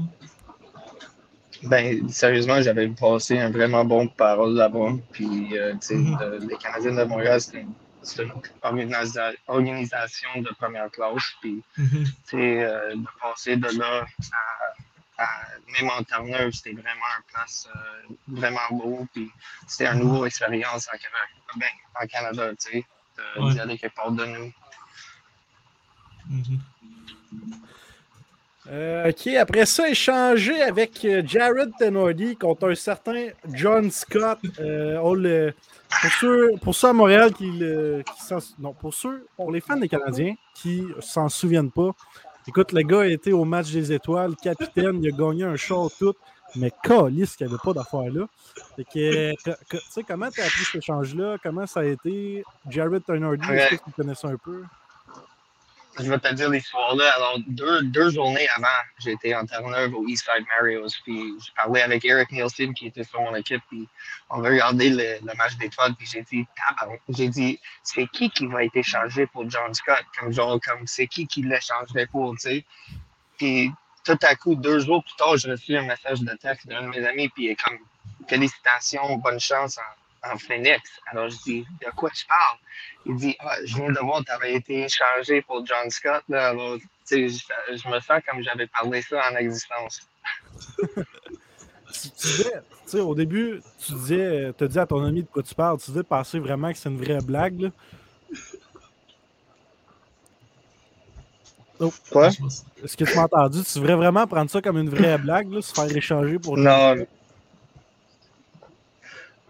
[1.63, 4.93] Ben, sérieusement, j'avais passé un vraiment bon parole là-bas.
[5.11, 6.49] Puis, euh, tu sais, mm-hmm.
[6.49, 8.31] les Canadiens de Montréal, c'est une,
[9.47, 11.21] organisation de première classe.
[11.39, 14.60] Puis, tu sais, de passer de là à
[15.79, 19.07] même en Terre-Neuve, c'était vraiment un place euh, vraiment beau.
[19.13, 19.29] Puis
[19.67, 22.85] c'était une nouvelle expérience en Canada, ben, en Canada tu sais,
[23.37, 24.53] d'y aller quelque part de nous.
[26.29, 26.59] Mm-hmm.
[28.67, 34.39] Euh, OK, après ça, échanger avec euh, Jared Tenordi contre un certain John Scott.
[34.41, 39.89] pour, ceux, pour ceux à Montréal qui, qui non, pour ceux, pour les fans des
[39.89, 41.91] Canadiens qui s'en souviennent pas,
[42.47, 45.89] Écoute, le gars a été au match des étoiles, capitaine, il a gagné un show
[45.99, 46.13] tout,
[46.55, 48.25] mais calice qu'il n'y avait pas d'affaires là.
[48.77, 48.83] tu
[49.89, 51.37] sais, comment tu as appris cet échange-là?
[51.41, 52.43] Comment ça a été?
[52.67, 54.63] Jared Turner, est-ce que tu connais ça un peu?
[55.99, 57.13] Je vais te dire l'histoire-là.
[57.15, 58.67] Alors, deux, deux journées avant,
[58.99, 63.21] j'étais en Terre-Neuve au Eastside Mario's, puis j'ai parlé avec Eric Nielsen qui était sur
[63.21, 63.87] mon équipe, puis
[64.29, 66.45] on va regarder le, match d'étoiles, puis j'ai dit,
[67.09, 70.03] j'ai dit, c'est qui qui va être échangé pour John Scott?
[70.19, 72.65] Comme genre, comme c'est qui qui l'échangerait pour, tu sais?
[73.37, 73.71] Puis
[74.03, 76.87] tout à coup, deux jours plus tard, j'ai reçu un message de texte d'un de
[76.87, 77.77] mes amis, puis comme,
[78.27, 80.81] félicitations, bonne chance en en Phoenix.
[81.07, 82.57] Alors, je dis, de quoi tu parles?
[83.05, 86.23] Il dit, ah, je viens de voir, tu avais été échangé pour John Scott.
[86.29, 86.49] Là.
[86.49, 86.77] Alors,
[87.09, 90.01] je, je me sens comme j'avais parlé ça en existence.
[91.91, 92.09] tu,
[92.85, 95.91] disais, au début, tu disais, tu dit à ton ami de quoi tu parles, tu
[95.91, 97.61] disais penser vraiment que c'est une vraie blague.
[97.61, 97.69] Là.
[101.79, 101.91] Oh.
[102.11, 102.27] Quoi?
[102.27, 103.63] Est-ce que tu m'as entendu?
[103.63, 106.55] Tu devrais vraiment prendre ça comme une vraie blague, là, se faire échanger pour.
[106.55, 106.95] Non,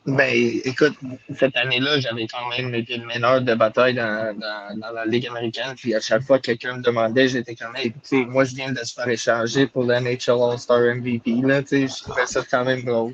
[0.05, 0.33] ben,
[0.63, 0.97] écoute,
[1.37, 5.75] cette année-là, j'avais quand même été le meneur de bataille dans, dans, la Ligue américaine.
[5.75, 7.93] Puis à chaque fois que quelqu'un me demandait, j'étais comme, hey,
[8.25, 11.41] moi, je viens de se faire échanger pour l'NHL All-Star MVP.
[11.43, 13.13] Là, je trouvais ça quand même drôle.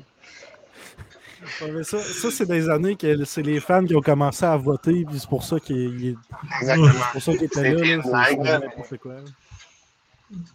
[1.82, 5.18] ça, ça c'est des années que c'est les fans qui ont commencé à voter, puis
[5.18, 6.16] c'est pour ça qu'il
[6.60, 6.88] Exactement.
[6.88, 8.60] C'est pour ça qu'il était là.
[9.04, 9.20] là,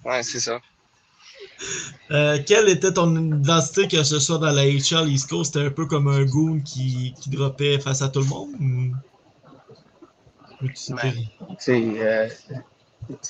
[0.06, 0.60] Ouais, c'est ça.
[2.12, 5.54] Euh, quelle était ton identité, que ce soit dans la HL East Coast?
[5.54, 8.52] C'était un peu comme un goon qui, qui dropait face à tout le monde?
[10.90, 12.30] Ben,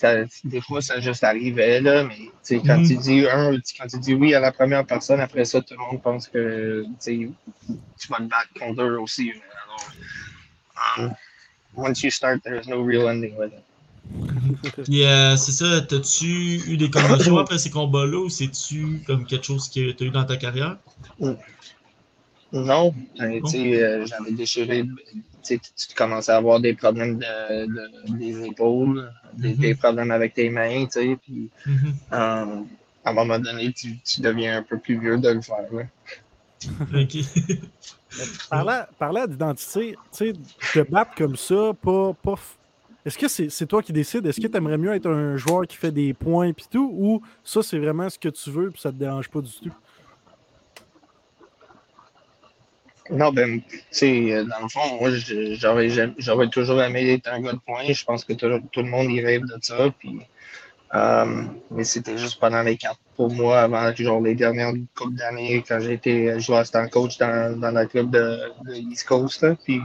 [0.03, 4.13] euh, des fois, ça juste arrivait, là, mais quand, tu dis un, quand tu dis
[4.13, 7.33] oui à la première personne, après ça, tout le monde pense que tu
[8.09, 9.33] vas te battre contre eux aussi.
[9.65, 11.15] Alors, um,
[11.75, 13.63] once you start, there's no real ending with it.
[14.83, 19.45] Puis euh, c'est ça, t'as-tu eu des commotions après ces combats-là ou c'est-tu comme quelque
[19.45, 20.77] chose que tu as eu dans ta carrière?
[22.51, 24.85] Non, ben, euh, j'avais déchiré,
[25.43, 25.59] tu
[25.95, 29.77] commençais à avoir des problèmes de, des épaules, des, mm-hmm.
[29.77, 31.93] problèmes avec tes mains, tu sais, puis mm-hmm.
[32.13, 32.63] euh,
[33.05, 35.65] à un moment donné, tu, deviens un peu plus vieux de le faire.
[36.93, 37.17] OK.
[38.99, 40.33] parlant, d'identité, tu sais,
[40.73, 42.35] te battre comme ça, pas, pas
[43.05, 44.25] est-ce que c'est toi qui décides?
[44.25, 46.89] Est-ce que tu aimerais mieux être un joueur qui fait des points et tout?
[46.93, 49.73] Ou ça, c'est vraiment ce que tu veux et ça te dérange pas du tout?
[53.09, 55.09] Non, ben, tu sais, euh, dans le fond, moi,
[56.17, 57.83] j'aurais toujours aimé être un gars de points.
[57.91, 59.89] Je pense que tout, le monde y rêve de ça.
[59.99, 60.21] Puis,
[60.95, 65.63] euh, mais c'était juste pendant les quatre pour moi, avant genre, les dernières coupes d'années,
[65.67, 69.45] quand été joueur stand coach dans, dans le club de, de East Coast.
[69.65, 69.81] puis,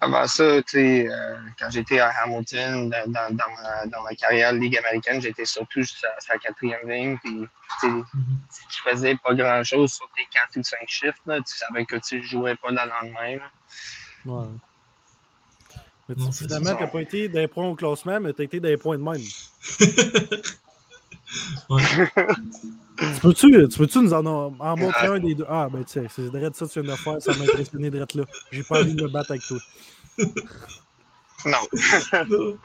[0.00, 4.52] avant ça, tu sais, euh, quand j'étais à Hamilton, dans, dans, ma, dans, ma, carrière
[4.52, 7.18] Ligue américaine, j'étais surtout sa, sa quatrième ligne.
[7.18, 7.44] Puis,
[7.80, 7.86] si
[8.68, 12.22] tu faisais pas grand-chose sur tes quatre ou cinq chiffres, là, tu savais que tu
[12.22, 13.38] jouais pas le lendemain.
[14.26, 14.48] Ouais.
[16.08, 18.60] Mais tu, finalement, tu n'as pas été d'un point au classement, mais tu as été
[18.60, 19.22] d'un point de même.
[21.68, 25.46] tu peux-tu peux nous en, en montrer un des deux?
[25.48, 27.90] Ah, ben tu sais, c'est direct ça que tu viens de faire, ça m'a impressionné
[27.90, 28.24] direct là.
[28.50, 29.58] J'ai pas envie de me battre avec toi.
[31.44, 31.58] Non.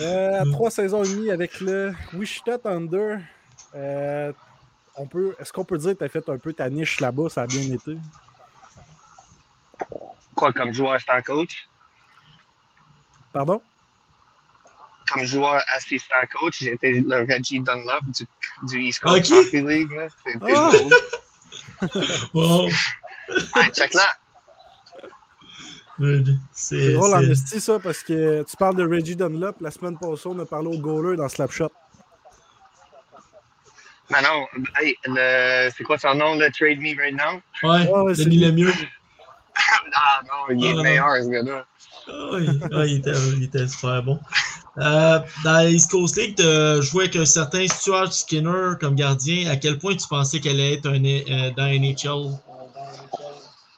[0.00, 3.18] euh, trois saisons et demie avec le Wichita Thunder.
[3.74, 4.32] Euh,
[5.38, 7.28] Est-ce qu'on peut dire que tu as fait un peu ta niche là-bas?
[7.28, 7.98] Ça a bien été?
[10.34, 11.68] Quoi, comme joueur, en coach?
[13.32, 13.60] Pardon?
[15.12, 18.26] Comme joueur assistant coach, j'étais le Reggie Dunlop du,
[18.64, 19.38] du East Coast Ok.
[19.46, 19.90] Hockey League.
[20.24, 20.70] C'était Ah.
[20.72, 20.92] drôle.
[22.34, 22.66] Wow.
[23.56, 24.12] Ouais, check là.
[26.52, 29.56] C'est drôle en esti, ça, parce que tu parles de Reggie Dunlop.
[29.60, 31.70] La semaine passée, on a parlé au goaler dans Slapshot.
[34.10, 34.46] Mais non,
[34.80, 37.40] hey, le- c'est quoi son nom, le Trade Me Right Now?
[37.68, 38.38] Ouais, Ouais, ouais, c'est Denis.
[38.38, 38.72] Lemieux.
[39.94, 40.82] Ah non, il est Ah, non.
[40.82, 41.64] meilleur, ce gars-là.
[42.08, 44.20] Ah oui, ah, il, était, il était super bon.
[44.78, 49.50] Euh, dans la East Coast League, tu joué avec un certain Stuart Skinner comme gardien.
[49.50, 52.38] À quel point tu pensais qu'elle allait être un, euh, dans NHL?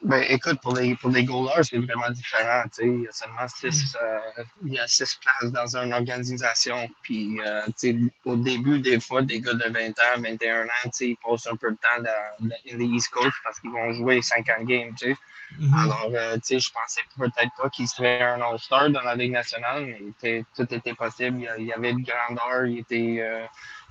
[0.02, 2.62] Ben, écoute, pour les, pour les goalers, c'est vraiment différent.
[2.72, 2.86] tu sais.
[2.86, 6.88] Il y a seulement six, euh, il y a six places dans une organisation.
[7.02, 10.68] Puis, euh, tu sais, au début, des fois, des gars de 20 ans, 21 ans,
[10.84, 13.70] tu sais, ils passent un peu de temps dans, dans les East Coast parce qu'ils
[13.70, 14.94] vont jouer 50 games.
[14.96, 15.16] tu sais.
[15.56, 15.74] Mhm.
[15.74, 19.32] Alors, euh, tu sais, je pensais peut-être pas qu'il serait un All-Star dans la Ligue
[19.32, 21.48] nationale, mais tout était possible.
[21.58, 23.44] Il y avait de grandeur, il était, euh,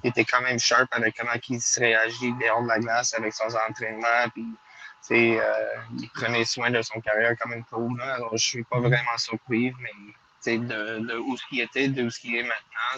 [0.04, 3.34] il était quand même sharp avec comment il se réagit dehors de la glace avec
[3.34, 4.30] son entraînement.
[4.34, 4.46] Puis,
[5.08, 7.88] sais, euh, il prenait soin de son carrière comme une pro.
[7.96, 8.15] Là.
[8.15, 9.91] Alors, je suis pas vraiment surpris, mais
[10.56, 12.96] de, de où ce qu'il était, de où ce qu'il est maintenant,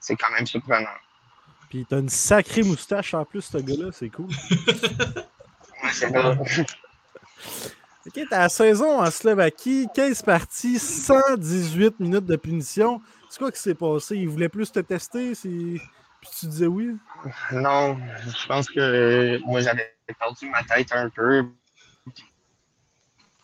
[0.00, 0.88] c'est, quand même surprenant.
[1.70, 4.28] Puis t'as une sacrée moustache en plus, ce gars-là, c'est cool.
[5.82, 6.36] Ouais, c'est vrai.
[8.06, 13.02] Ok, ta saison en Slovaquie, 15 parties, 118 minutes de punition.
[13.28, 14.16] C'est quoi qui s'est passé?
[14.16, 15.32] Il voulait plus te tester?
[15.32, 15.80] Puis
[16.38, 16.96] tu disais oui?
[17.52, 21.46] Non, je pense que moi j'avais perdu ma tête un peu.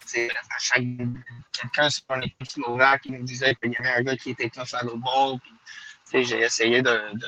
[0.07, 0.85] Puis, à chaque
[1.53, 4.49] quelqu'un sur une équipe slovaque qui nous disait qu'il y avait un gars qui était
[4.49, 5.39] tough à l'autre bord.
[6.13, 7.27] J'ai essayé de, de,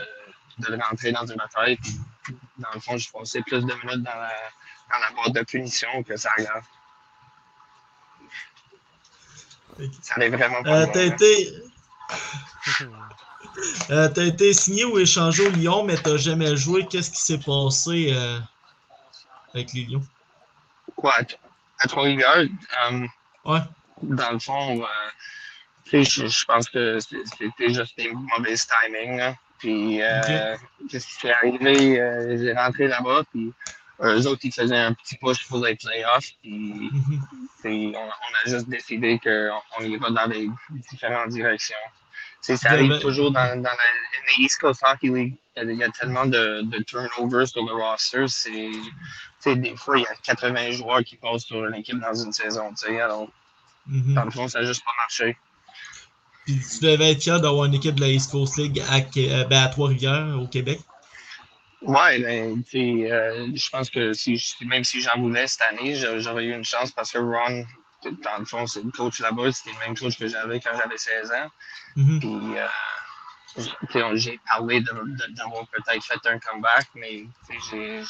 [0.59, 1.81] de le rentrer dans une tête.
[2.23, 4.33] Puis, dans le fond, je passais plus de minutes dans la,
[4.91, 6.65] dans la boîte de punition que ça aggrave.
[10.03, 11.53] Ça allait vraiment pas Euh, t'as été.
[13.91, 16.87] Euh, t'as été signé ou échangé au Lyon, mais t'as jamais joué.
[16.87, 18.39] Qu'est-ce qui s'est passé euh,
[19.55, 20.03] avec les Lions?
[20.97, 21.15] Quoi,
[21.79, 22.47] à, Trois-Rivières,
[22.91, 23.07] euh,
[23.45, 23.61] Ouais.
[24.03, 24.87] dans le fond, euh,
[25.93, 29.17] je, je pense que c'était juste des mauvais timing.
[29.19, 29.35] là.
[29.59, 30.57] Puis, euh,
[30.91, 32.01] qu'est-ce qui s'est arrivé?
[32.01, 33.53] Euh, J'ai rentré là-bas, puis
[34.01, 36.31] eux autres, ils faisaient un petit push pour les playoffs.
[36.43, 37.23] Puis, Mhm.
[37.65, 40.49] on, on a juste décidé qu'on on ira dans les
[40.91, 41.77] différentes directions.
[42.41, 45.35] Tu sais, ça arrive ben- toujours dans, dans la, East Coast Hockey League.
[45.57, 48.29] Il y a, tellement de, de turnovers sur le roster.
[48.29, 48.71] C'est,
[49.41, 52.33] sais, des fois, il y a 80 joueurs qui passent sur une équipe dans une
[52.33, 52.71] saison.
[52.71, 53.01] tu sais.
[53.01, 53.29] Alors,
[53.87, 54.15] Mhm.
[54.15, 55.37] dans le fond, ça n'a juste pas marché.
[56.45, 59.45] Puis tu devais être fier d'avoir une équipe de la East Coast League à, euh,
[59.45, 60.81] ben, à Trois-Rivières, au Québec.
[61.83, 66.45] Ouais, ben, euh, je pense que si, même si j'en voulais cette année, j'a- j'aurais
[66.45, 67.65] eu une chance parce que Ron,
[68.05, 70.99] dans le fond, c'est le coach là-bas, c'était le même coach que j'avais quand j'avais
[70.99, 71.49] 16 ans.
[71.97, 72.19] Mhm.
[72.21, 72.67] Puis, euh,
[74.15, 77.25] j'ai parlé d'avoir peut-être fait un comeback, mais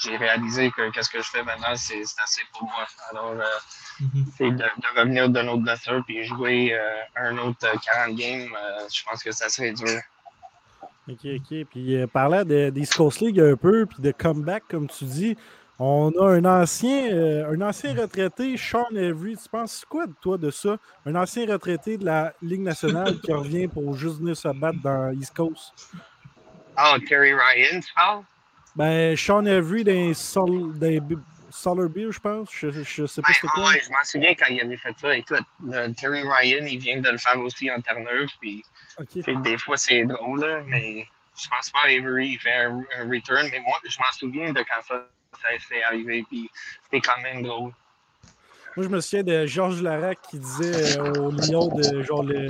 [0.02, 2.86] j'ai réalisé que qu'est-ce que je fais maintenant, c'est assez pour moi.
[3.10, 3.44] Alors, euh,
[4.00, 4.26] Mhm.
[4.36, 8.48] c'est de, de revenir d'un autre blessure puis jouer euh, un autre euh, 40 games,
[8.56, 10.00] euh, je pense que ça serait dur.
[11.08, 11.64] Ok, ok.
[11.70, 15.36] Puis euh, parlant de, des Coast League un peu, puis de comeback, comme tu dis,
[15.78, 19.36] on a un ancien, euh, un ancien retraité, Sean Avery.
[19.36, 20.76] Tu penses quoi de toi de ça?
[21.06, 25.12] Un ancien retraité de la Ligue nationale qui revient pour juste venir se battre dans
[25.12, 25.72] East Coast.
[26.78, 28.22] Oh, Terry Ryan, tu parles?
[28.76, 31.18] Ben, Sean Avery d'un Sol, d'un B-
[31.50, 32.48] Solar Beer, je pense.
[32.52, 33.68] Je, je sais pas Ouais, c'était quoi.
[33.70, 35.16] ouais, je m'en souviens quand il avait fait ça.
[35.16, 38.62] Écoute, le Terry Ryan, il vient de le faire aussi en Terre-Neuve, puis
[39.42, 41.06] des fois c'est drôle, là, mais
[41.40, 44.60] je pense pas Avery il fait un, un return, mais moi, je m'en souviens de
[44.60, 45.08] quand ça,
[45.42, 46.50] ça s'est arrivé, puis
[46.84, 47.72] c'était quand même drôle.
[48.76, 52.48] Moi, je me souviens de Georges Larac qui disait euh, au Lyon de genre le.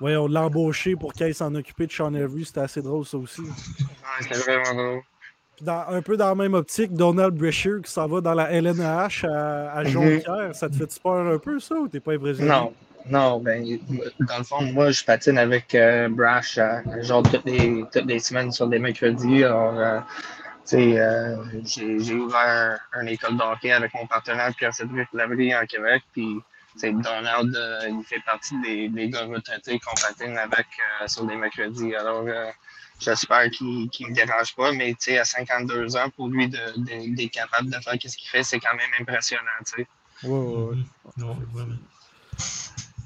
[0.00, 2.44] Ouais, on l'embauché pour qu'il s'en occuper de Sean Avery.
[2.44, 3.42] C'était assez drôle, ça aussi.
[3.42, 3.48] Ouais,
[4.20, 5.00] c'était vraiment drôle.
[5.56, 8.50] Puis dans, un peu dans la même optique, Donald Brescher qui s'en va dans la
[8.50, 9.88] LNH à, à Mhm.
[9.88, 10.50] Jonquière.
[10.54, 12.48] Ça te fait peur un peu, ça, ou t'es pas impressionné?
[12.50, 12.72] Non,
[13.08, 13.64] non, ben,
[14.18, 18.18] dans le fond, moi, je patine avec euh, Brash, euh, genre toutes les, toutes les
[18.18, 19.44] semaines sur des mercredis.
[19.44, 20.00] Alors, euh,
[20.72, 25.66] euh, j'ai j'ai ouvert un, une école de hockey avec mon partenaire Pierre-Cédric Lavry en
[25.66, 26.02] Québec.
[26.12, 26.40] Puis,
[26.82, 30.66] Donald, euh, il fait partie des, des gars retraités qu'on patine avec
[31.02, 31.94] euh, sur des mercredis.
[31.94, 32.50] Alors, euh,
[32.98, 36.78] j'espère qu'il ne me dérange pas, mais tu sais, à 52 ans, pour lui, d'être
[36.78, 39.86] de, d'être capable de faire ce qu'il fait, c'est quand même impressionnant, tu sais.
[40.26, 40.76] Ouais, ouais, ouais.
[41.16, 41.28] Mhm.
[41.28, 41.74] Ouais, vraiment.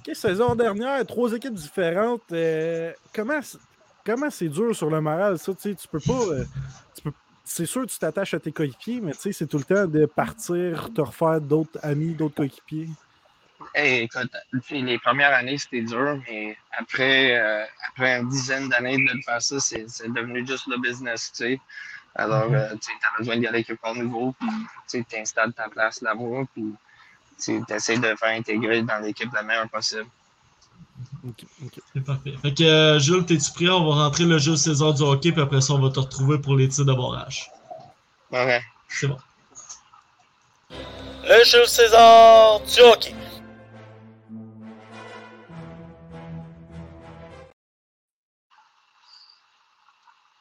[0.07, 2.23] Ok, saison dernière, trois équipes différentes.
[2.33, 3.59] euh, comment c'est-
[4.07, 5.53] comment c'est dur sur le moral, ça?
[5.55, 6.13] Tu sais, tu peux pas.
[6.13, 6.45] euh,
[6.95, 7.13] tu peux-
[7.49, 9.87] c'est sûr que tu t'attaches à tes coéquipiers, mais tu sais, c'est tout le temps
[9.87, 12.89] de partir, te refaire d'autres amis, d'autres coéquipiers.
[13.75, 14.31] Hey, écoute,
[14.71, 19.59] les premières années, c'était dur, mais après, euh, après une dizaine d'années de faire ça,
[19.61, 21.61] c'est devenu juste le business, tu sais.
[22.15, 24.49] Alors, euh, tu as besoin d'y aller quelque part nouveau, puis
[24.89, 26.75] tu t'installes ta place là-bas, puis
[27.43, 30.07] tu essaies de faire intégrer dans l'équipe la meilleure possible.
[31.27, 31.81] Ok, ok.
[31.95, 32.35] C'est parfait.
[32.43, 33.69] Fait que, euh, Jules, t'es-tu prêt?
[33.69, 36.39] On va rentrer le jeu César du hockey, puis après ça, on va te retrouver
[36.39, 37.51] pour les tirs de barrage.
[38.31, 38.61] Ouais.
[38.89, 39.19] C'est bon.
[40.71, 43.15] Le jeu César du hockey.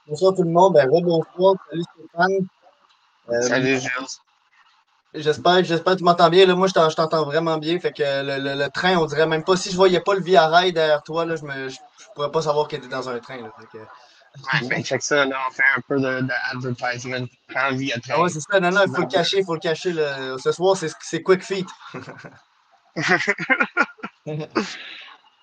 [0.07, 0.73] Bonsoir tout le monde.
[0.73, 1.55] Ben, bonsoir.
[1.69, 2.47] Salut Stéphane.
[3.30, 4.07] Euh, Salut Jules.
[5.18, 6.45] J'espère, j'espère que tu m'entends bien.
[6.45, 7.80] Là, moi, je t'entends vraiment bien.
[7.80, 9.57] Fait que le, le, train, on dirait même pas.
[9.57, 11.70] Si je voyais pas le via rail derrière toi, là, je ne
[12.15, 13.38] pourrais pas savoir qu'il était dans un train.
[13.38, 13.78] Là, que...
[13.78, 17.22] Ouais, ben, check ça, là, on fait un peu d'advertisement.
[17.22, 18.13] De, Prends via train.
[18.18, 18.59] Ah ouais, c'est ça.
[18.59, 19.93] Non, non, il faut le cacher, il faut le cacher.
[19.93, 20.38] Là.
[20.38, 21.68] Ce soir, c'est Quick Feet.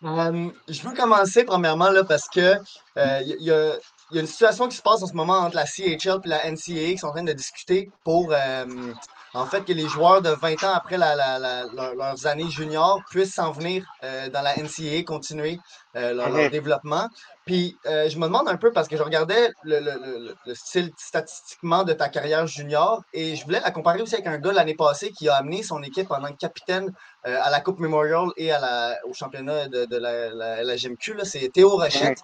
[0.05, 2.57] Euh, je veux commencer premièrement là, parce que
[2.97, 3.77] il euh, y, a,
[4.11, 6.51] y, a une situation qui se passe en ce moment entre la CHL et la
[6.51, 8.93] NCAA qui sont en train de discuter pour euh,
[9.35, 13.85] en fait, que les joueurs de 20 ans après leurs années juniors puissent s'en venir
[14.05, 15.59] euh, dans la NCAA, continuer
[15.97, 17.09] euh, leur, développement.
[17.45, 21.93] Puis, euh, je me demande un peu, parce que je regardais le, style statistiquement de
[21.93, 25.29] ta carrière junior, et je voulais la comparer aussi avec un gars l'année passée qui
[25.29, 26.93] a amené son équipe en tant que capitaine
[27.25, 31.17] à la Coupe Memorial et à la, au championnat de, la, la, GMQ.
[31.25, 32.21] C'est Théo Rochette.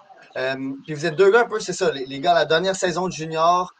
[0.84, 3.08] puis vous êtes deux gars un peu, c'est ça, les, les, gars, la dernière saison
[3.08, 3.74] de junior,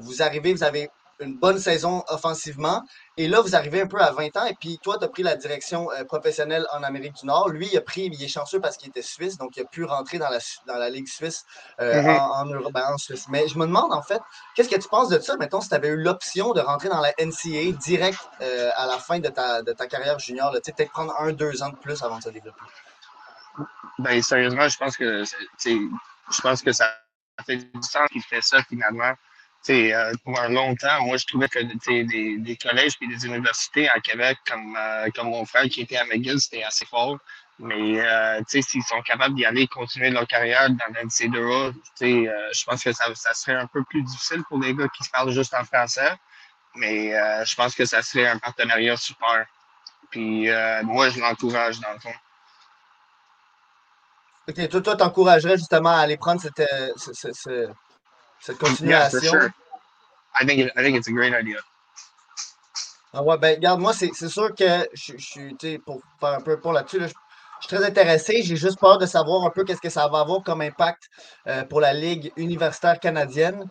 [0.00, 0.90] vous arrivez, vous avez
[1.20, 2.82] une bonne saison offensivement.
[3.16, 5.22] Et là, vous arrivez un peu à 20 ans, et puis toi, tu as pris
[5.22, 7.48] la direction euh, professionnelle en Amérique du Nord.
[7.48, 9.84] Lui, il a pris, il est chanceux parce qu'il était suisse, donc il a pu
[9.84, 11.44] rentrer dans la, dans la Ligue suisse
[11.80, 12.08] euh, mhm.
[12.08, 13.26] en, Europe, ben, en Suisse.
[13.28, 14.20] Mais je me demande, en fait,
[14.54, 17.00] qu'est-ce que tu penses de ça, mettons, si tu avais eu l'option de rentrer dans
[17.00, 21.14] la NCA direct euh, à la fin de ta, de ta carrière junior, peut-être prendre
[21.18, 22.60] un, deux ans de plus avant de se développer?
[23.98, 26.92] Ben, sérieusement, je pense que je pense que ça
[27.46, 29.14] fait du sens qu'il fait ça finalement.
[29.68, 34.00] Euh, pour un long temps, moi, je trouvais que des, collèges et des universités à
[34.00, 37.18] Québec, comme, euh, comme mon frère qui était à McGill, c'était assez fort.
[37.58, 41.72] Mais euh, s'ils sont capables d'y aller, continuer leur carrière dans l'NCAA, euh,
[42.52, 45.10] je pense que ça, ça, serait un peu plus difficile pour les gars qui se
[45.10, 46.12] parlent juste en français.
[46.74, 49.46] Mais euh, je pense que ça serait un partenariat super.
[50.10, 50.48] Puis
[50.84, 52.12] moi, je l'encourage dans le fond.
[54.48, 56.62] OK, toi, toi, t'encouragerais justement à aller prendre cette
[58.58, 59.20] continuation.
[59.22, 59.54] Yeah, sure.
[60.38, 61.58] I think, it, I think it's a great idea.
[63.12, 66.72] Ah ouais, ben, regarde, moi, c'est sûr que je, suis, pour faire un peu pour
[66.74, 68.42] là-dessus, je, suis très intéressé.
[68.42, 71.08] J'ai juste peur de savoir un peu qu'est-ce que ça va avoir comme impact
[71.46, 73.64] euh, pour la Ligue universitaire canadienne.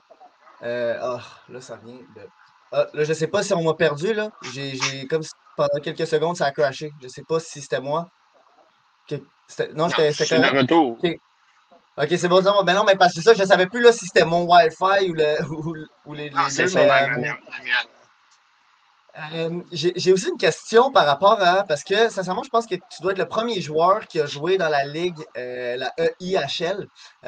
[0.63, 2.27] Euh, oh, là, ça vient de.
[2.71, 4.31] Ah, là, je ne sais pas si on m'a perdu, là.
[4.51, 5.21] J'ai comme
[5.55, 6.91] pendant quelques secondes, ça a crashé.
[6.99, 8.09] Je ne sais pas si c'était moi.
[9.75, 10.97] Non, c'était quand retour.
[11.97, 14.05] Ok, c'est bon, Ben non, mais parce que ça, je ne savais plus là, si
[14.05, 15.75] c'était mon Wi-Fi ou, le, ou,
[16.05, 16.67] ou les, ah, deux.
[16.67, 17.33] C'est euh,
[19.33, 21.63] euh, J'ai aussi une question par rapport à.
[21.63, 24.57] Parce que, sincèrement, je pense que tu dois être le premier joueur qui a joué
[24.57, 26.85] dans la ligue, euh, la EIHL,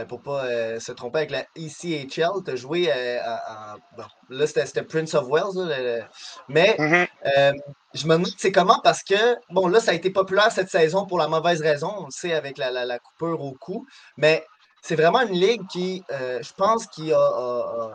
[0.10, 2.44] pour ne pas se tromper avec la ECHL.
[2.44, 3.78] Tu as joué à.
[3.96, 6.04] bon, là, c'était Prince of Wales.
[6.50, 7.54] mais mm-hmm.
[7.94, 11.06] je me demande, c'est comment parce que, bon, là, ça a été populaire cette saison
[11.06, 13.88] pour la mauvaise raison, on le sait, avec la, la, la coupure au cou.
[14.18, 14.44] Mais
[14.88, 17.90] c'est vraiment une ligue qui, euh, je pense, qui a,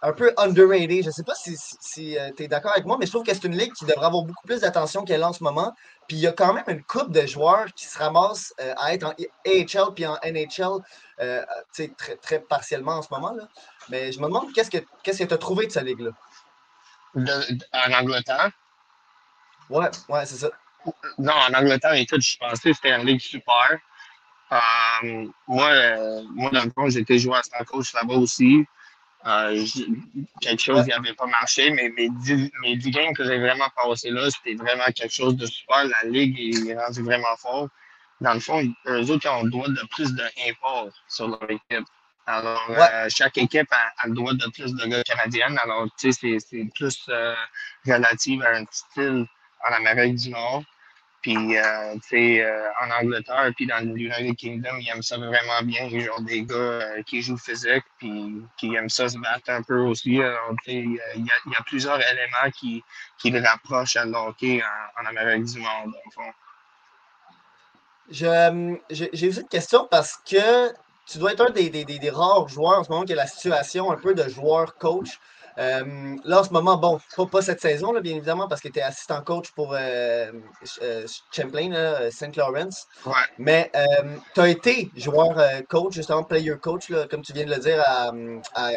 [0.00, 1.02] un peu underrated.
[1.02, 3.34] Je ne sais pas si, euh, tu es d'accord avec moi, mais je trouve que
[3.34, 5.74] c'est une ligue qui devrait avoir beaucoup plus d'attention qu'elle a en ce moment.
[6.08, 8.94] Puis il y a quand même une coupe de joueurs qui se ramassent euh, à
[8.94, 9.14] être en
[9.46, 10.80] AHL puis en NHL
[11.98, 13.34] très, très partiellement en ce moment.
[13.34, 13.46] Là.
[13.90, 16.12] Mais je me demande qu'est-ce que tu as trouvé de cette ligue-là?
[17.14, 18.50] En Angleterre?
[19.68, 20.48] Ouais, ouais, c'est ça.
[21.18, 23.78] Non, en Angleterre, écoute, je pensais que c'était une ligue super.
[24.52, 28.64] Euh, moi, euh, moi, dans le fond, j'étais joueur à coach là-bas aussi.
[29.24, 29.64] Euh,
[30.40, 34.28] quelque chose n'avait pas marché, mais mes 10, mes games que j'ai vraiment passé là,
[34.30, 35.84] c'était vraiment quelque chose de super.
[35.84, 37.68] La ligue est rendue vraiment fort.
[38.20, 41.86] Dans le fond, eux autres, ont le droit de plus d'import sur leur équipe.
[42.26, 42.70] Alors,
[43.08, 45.56] chaque équipe a, le droit de plus de gars canadiens.
[45.56, 47.08] Alors, tu sais, c'est plus
[47.86, 49.26] relatif à un style
[49.64, 50.62] en Amérique du Nord.
[51.22, 55.62] Puis, euh, tu sais, euh, en Angleterre, puis dans l'United Kingdom, ils aiment ça vraiment
[55.62, 55.88] bien.
[55.88, 59.78] Genre des gars euh, qui jouent physique, puis qui aiment ça se battre un peu
[59.78, 60.20] aussi.
[60.66, 62.82] il y, a plusieurs éléments qui,
[63.18, 66.32] qui le rapprochent à l'hockey en, en, Amérique du dans le fond.
[68.10, 70.72] J'ai aussi une question parce que
[71.06, 73.28] tu dois être un des, des, des, rares joueurs en ce moment qui a la
[73.28, 75.20] situation un peu de joueur-coach.
[75.58, 78.68] Euh, là, en ce moment, bon, pas, pas cette saison, là, bien évidemment, parce que
[78.68, 80.32] tu es assistant coach pour euh,
[80.82, 82.34] euh, Champlain, là, St.
[82.36, 82.86] Lawrence.
[83.04, 83.12] Ouais.
[83.38, 83.70] Mais
[84.34, 85.36] tu as été joueur
[85.68, 88.12] coach, justement, player coach, là, comme tu viens de le dire, à,
[88.54, 88.70] à,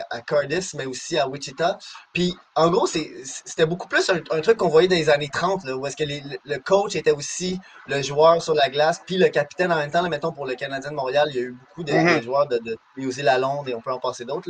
[0.75, 1.77] mais aussi à Wichita.
[2.13, 5.63] Puis, en gros, c'était beaucoup plus un, un truc qu'on voyait dans les années 30,
[5.65, 9.17] là, où est-ce que les- le coach était aussi le joueur sur la glace, puis
[9.17, 10.07] le capitaine en même temps.
[10.09, 12.21] Mettons, pour le Canadien de Montréal, il y a eu beaucoup de, de Mhm.
[12.21, 14.49] joueurs de, de New Zealand et on peut en passer d'autres.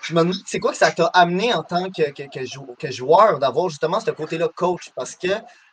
[0.00, 2.74] Je me demande, c'est quoi que ça t'a amené en tant que, que, que jou-
[2.78, 4.90] que joueur d'avoir justement ce côté-là coach?
[4.94, 5.28] Parce que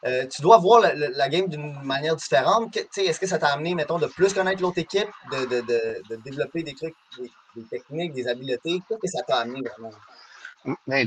[0.05, 2.75] euh, tu dois voir la, game d'une manière différente.
[2.75, 6.95] Est-ce que ça t'a amené, mettons, de plus connaître l'autre équipe, de, développer des trucs,
[7.55, 8.79] des, techniques, des habiletés?
[8.87, 9.91] Qu'est-ce que ça t'a amené vraiment?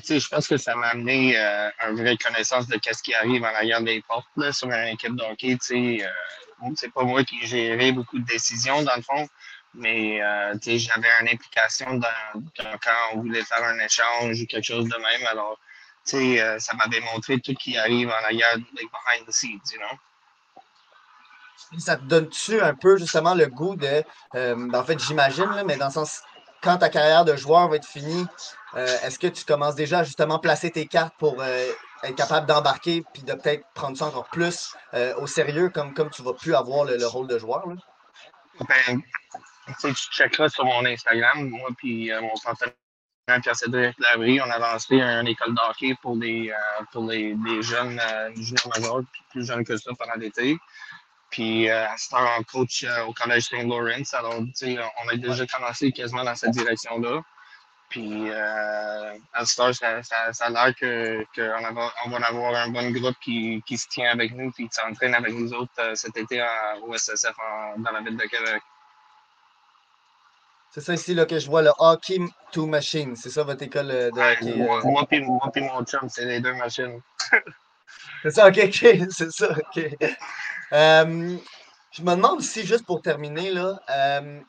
[0.02, 3.42] Sais, je pense que ça m'a amené euh, une vraie connaissance de ce qui arrive
[3.42, 5.58] en arrière des portes sur une équipe de hockey.
[5.58, 6.08] Tu sais, euh,
[6.76, 9.28] c'est pas moi qui gérais beaucoup de décisions dans le fond,
[9.74, 14.64] mais euh, j'avais une implication dans, dans- quand on voulait faire un échange ou quelque
[14.64, 15.26] chose de même.
[15.30, 15.58] Alors,
[16.04, 19.32] tu sais, euh, ça m'avait montré tout ce qui arrive en arrière, like behind the
[19.32, 19.96] scenes, you know?
[21.78, 24.02] Ça te donne-tu un peu justement le goût de.
[24.34, 26.20] euh, ben, en fait, j'imagine, mais dans le sens,
[26.62, 28.26] quand ta carrière de joueur va être finie,
[28.76, 33.22] est-ce que tu commences déjà à justement placer tes cartes pour être capable d'embarquer puis
[33.22, 34.74] de peut-être prendre ça encore plus
[35.18, 37.66] au sérieux comme, comme tu vas plus avoir le, le rôle de joueur?
[37.66, 37.74] là?
[38.68, 39.02] Ben,
[39.80, 42.74] tu checkeras sur mon Instagram, moi puis euh, mon partenaire
[43.42, 47.62] Pierre-Cédric Labrie, on a lancé une école de hockey pour les, euh, pour les, les
[47.62, 49.00] jeunes euh, juniors majeurs,
[49.30, 50.58] plus jeunes que ça pendant l'été.
[51.30, 53.66] Puis à cette heure, on coach au Collège St.
[53.66, 54.12] Lawrence.
[54.12, 57.22] Alors, tu sais, on a déjà commencé quasiment dans cette direction-là.
[57.88, 61.92] Puis à cette heure, ça, a l'air que, que va,
[62.28, 65.54] avoir un bon groupe qui, qui se tient avec nous puis qui s'entraîne avec nous
[65.54, 66.44] autres cet été
[66.82, 67.34] au SSF
[67.78, 68.62] dans la ville de Québec.
[70.74, 72.18] C'est ça ici là, que je vois le hockey
[72.50, 73.14] to machine.
[73.14, 74.62] C'est ça votre école euh, de hockey?
[74.62, 74.80] euh?
[74.84, 76.98] Moi, puis moi puis mon chum, c'est les deux machines.
[78.22, 79.84] C'est ça, ok, ok, c'est ça, ok.
[80.72, 81.36] Euh,
[81.90, 84.40] je me demande aussi, juste pour terminer, là, euh,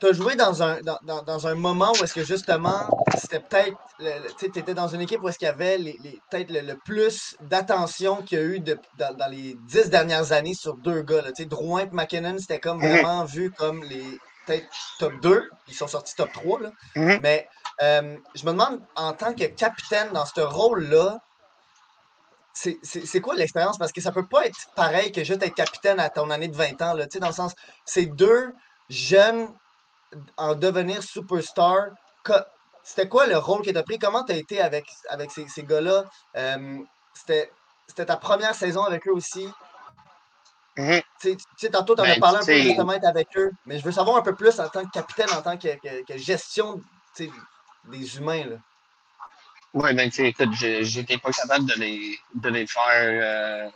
[0.00, 3.40] tu as joué dans un, dans, dans- dans un moment où est-ce que justement, c'était
[3.40, 3.76] peut-être,
[4.38, 6.76] tu étais dans une équipe où est-ce qu'il y avait les, les- peut-être le, le
[6.84, 11.02] plus d'attention qu'il y a eu de- dans, dans les dix dernières années sur deux
[11.02, 11.22] gars.
[11.22, 14.18] Là, Tu sais, Drouin et McKinnon, c'était comme vraiment vu comme les
[14.48, 14.68] peut-être
[14.98, 16.60] top 2, ils sont sortis top 3.
[16.60, 16.70] Là.
[16.96, 17.20] Mhm.
[17.22, 17.48] Mais
[17.82, 21.20] euh, je me demande, en tant que capitaine dans ce rôle-là,
[22.54, 23.78] c'est quoi l'expérience?
[23.78, 26.56] Parce que ça peut pas être pareil que juste être capitaine à ton année de
[26.56, 26.94] 20 ans.
[26.94, 27.52] Là, tu sais, dans le sens,
[27.84, 28.52] c'est deux
[28.88, 29.48] jeunes
[30.36, 31.90] en devenir superstar.
[32.82, 33.98] C'était quoi le rôle que tu as pris?
[33.98, 36.04] Comment tu as été avec, avec ces, ces gars-là?
[36.36, 36.78] Euh,
[37.14, 37.50] c'était
[38.06, 39.48] ta première saison avec eux aussi.
[40.78, 41.02] Mhm.
[41.72, 43.90] Tantôt, tu en as Ben, parlé un peu justement être avec eux, mais je veux
[43.92, 46.80] savoir un peu plus en tant que capitaine, en tant que, que- que gestion
[47.18, 48.44] des humains.
[48.46, 48.56] Là.
[49.74, 52.82] Ouais, ben, tu écoute, j'étais pas capable de les, de les faire.
[52.94, 53.70] euh,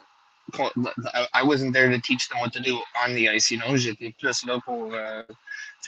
[1.35, 3.77] I wasn't there to teach them what to do on the ice, you know?
[3.77, 5.23] J'étais plus là pour, euh,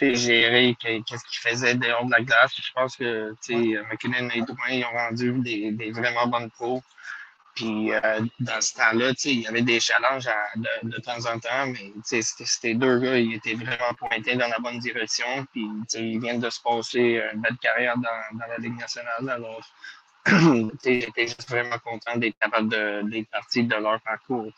[0.01, 2.53] gérer que- qu'est-ce qu'ils faisaient dehors de la glace.
[2.57, 3.35] Je pense que,
[3.91, 6.83] McKinnon et Drouin, ils ont rendu des, des vraiment bonnes pros.
[7.55, 11.39] Puis, euh, dans ce temps-là, il y avait des challenges à- de, de temps en
[11.39, 15.47] temps, mais, ces deux gars, ils étaient vraiment pointés dans la bonne direction.
[15.53, 19.29] Puis, ils viennent de se passer une belle carrière dans, dans la Ligue nationale.
[19.29, 19.61] Alors,
[20.85, 24.51] j'étais juste vraiment content d'être capable de- d'être parti de leur parcours.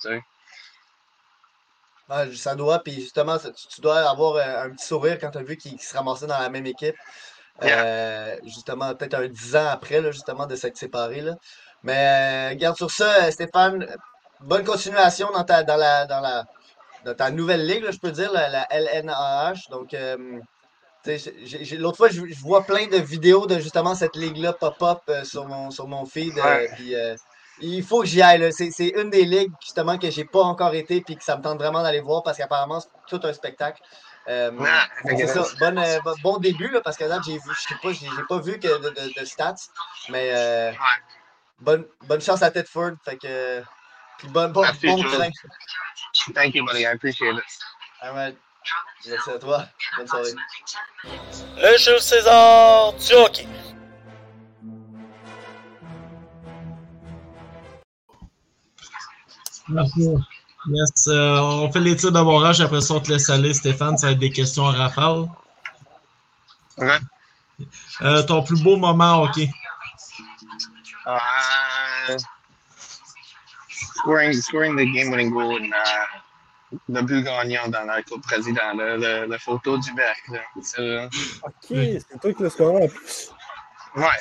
[2.09, 5.38] Ouais, ça doit, puis justement, tu, tu dois avoir euh, un petit sourire quand tu
[5.38, 6.94] as vu qu'ils se ramassaient dans la même équipe.
[7.62, 11.22] Euh, justement, peut-être un dix ans après, là, justement, de s'être séparés.
[11.22, 11.34] Là.
[11.83, 13.87] Mais euh, garde sur ça, euh, Stéphane,
[14.41, 16.45] bonne continuation dans ta, dans la, dans la,
[17.05, 19.68] dans ta nouvelle ligue, là, je peux dire, la, la LNAH.
[19.70, 20.41] Donc, euh,
[21.79, 25.47] l'autre fois, je, je vois plein de vidéos de justement cette ligue-là pop-up euh, sur,
[25.47, 26.35] mon, sur mon feed.
[26.37, 26.70] Ouais.
[26.74, 26.95] puis,
[27.61, 28.53] il faut que j'y aille.
[28.53, 31.59] C'est une des ligues, justement, que j'ai pas encore été puis que ça me tente
[31.59, 33.81] vraiment d'aller voir parce qu'apparemment, c'est tout un spectacle.
[34.29, 34.51] Euh,
[35.20, 35.43] c'est ça.
[35.79, 38.39] Euh, bon- bon début, là, parce que là, j'ai vu, je sais pas, j'ai pas
[38.41, 39.55] vu que de, de- de stats,
[40.09, 40.72] mais euh,
[41.61, 42.93] bonne, bonne chance à Tedford.
[43.05, 43.63] Fait que,
[44.19, 45.31] puis bon, bon, Merci, bon train.
[46.35, 46.81] Thank you, buddy.
[46.81, 47.45] I appreciate it.
[48.03, 48.37] All right.
[49.07, 49.65] Merci à toi.
[49.97, 50.33] Bonne soirée.
[51.57, 53.47] Le Jules César du hockey.
[59.69, 60.09] Merci.
[60.69, 64.09] Yes, euh, on fait les tirs d'aborage, après ça on te laisse aller, Stéphane, ça
[64.09, 65.29] va être des questions à rafale.
[66.79, 66.99] Ouais.
[68.03, 69.41] Euh, ton plus beau moment, ok.
[72.09, 72.19] Uh,
[73.69, 78.97] scoring, scoring the game-winning goal in, uh, le but gagnant dans la Coupe Président, le,
[78.97, 80.23] le, le photo du Berck.
[80.33, 80.41] Là.
[80.63, 81.09] Ça,
[81.45, 83.31] Ok, c'est toi qui l'as scoré en plus.
[83.97, 84.21] Ouais.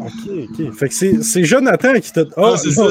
[0.00, 0.72] Ok, ok.
[0.74, 2.22] Fait que c'est Jonathan qui t'a.
[2.36, 2.82] Oh, Ah, c'est ça.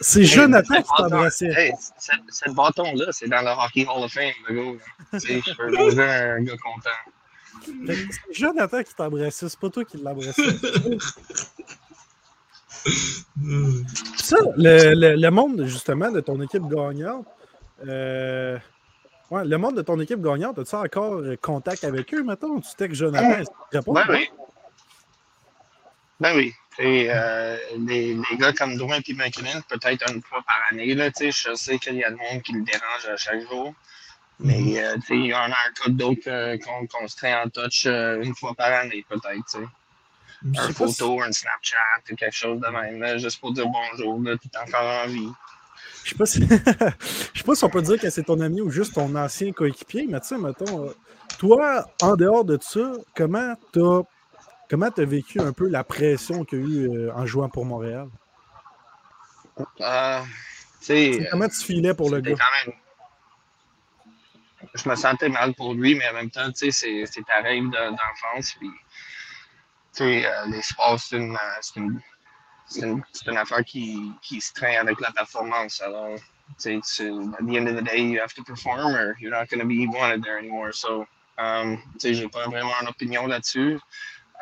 [0.00, 1.46] c'est Jonathan qui t'a embrassé.
[1.46, 4.78] Hey, cette, cette bâton-là, c'est dans le Hockey Hall of Fame, le gars.
[5.14, 6.90] Tu sais, je peux manger un gars content.
[7.66, 10.42] C'est Jonathan qui t'a embrassé, c'est pas toi qui l'as embrassé.
[10.42, 10.98] Euh,
[14.16, 17.26] Ça, le, le- le monde, justement, de ton équipe gagnante,
[17.86, 18.58] euh,
[19.30, 22.60] ouais, le monde de ton équipe gagnante, as-tu encore euh, contact avec eux, mettons?
[22.60, 23.92] Tu textes Jonathan, répond?
[23.92, 24.30] Ben oui.
[26.20, 26.52] Ben oui.
[26.78, 31.54] Et, euh, les, gars comme Drouin et McKinnon, peut-être une fois par année, là, je
[31.54, 33.74] sais qu'il y a du monde qui le dérange à chaque jour.
[34.40, 38.72] Mais il y en a cas d'autres qu'on se traîne en touch une fois par
[38.72, 39.58] année, peut-être.
[40.44, 40.54] Tu sais.
[40.54, 41.78] Je Un sais pas si- photo, un Snapchat,
[42.12, 45.06] ou quelque chose de même, là, juste pour dire bonjour, là, tu es encore en
[45.06, 45.28] vie.
[46.04, 46.40] Je sais pas si.
[47.34, 49.52] Je sais pas si on peut dire que c'est ton ami ou juste ton ancien
[49.52, 50.92] coéquipier, mais tu sais, mettons, euh,
[51.38, 54.02] toi, en dehors de ça, comment t'as
[54.68, 57.64] comment t'as vécu un peu la pression qu'il y a eu euh, en jouant pour
[57.64, 58.08] Montréal?
[59.80, 60.20] Euh,
[61.30, 62.34] Comment tu filais pour le gars?
[62.34, 62.76] quand même.
[64.74, 67.64] Je me sentais mal pour lui, mais en même temps, tu sais, c'est- ta rêve
[67.64, 68.54] de- d'enfance.
[68.58, 68.68] Puis,
[69.96, 72.00] sais, euh, les sports, c'est une, euh, une,
[72.76, 75.80] une, une affaire qui, qui se traîne avec la performance.
[75.80, 76.16] Alors,
[76.60, 79.48] tu sais, at the end of the day, you have to perform or you're not
[79.48, 80.72] going to be wanted there anymore.
[80.72, 81.06] So,
[81.38, 83.78] um, tu sais, j'ai pas vraiment une opinion là-dessus.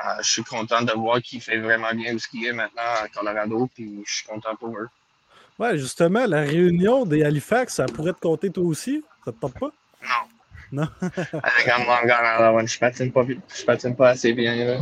[0.04, 3.08] Euh, je suis content de voir qu'il fait vraiment bien ce qu'il est maintenant à
[3.08, 4.88] Colorado, puis je suis content pour eux.
[5.58, 9.04] Ouais, justement, la réunion des Halifax, ça pourrait te compter toi aussi?
[9.24, 9.70] Ça te tente pas?
[10.02, 10.28] Non.
[10.72, 10.88] Non?
[11.00, 14.54] Avec un je patine pas, je patine pas assez bien.
[14.56, 14.78] Là.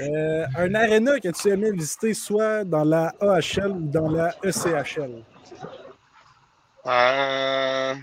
[0.00, 5.22] Euh, un aréna que tu aimais visiter soit dans la AHL ou dans la ECHL?
[6.86, 7.94] Euh,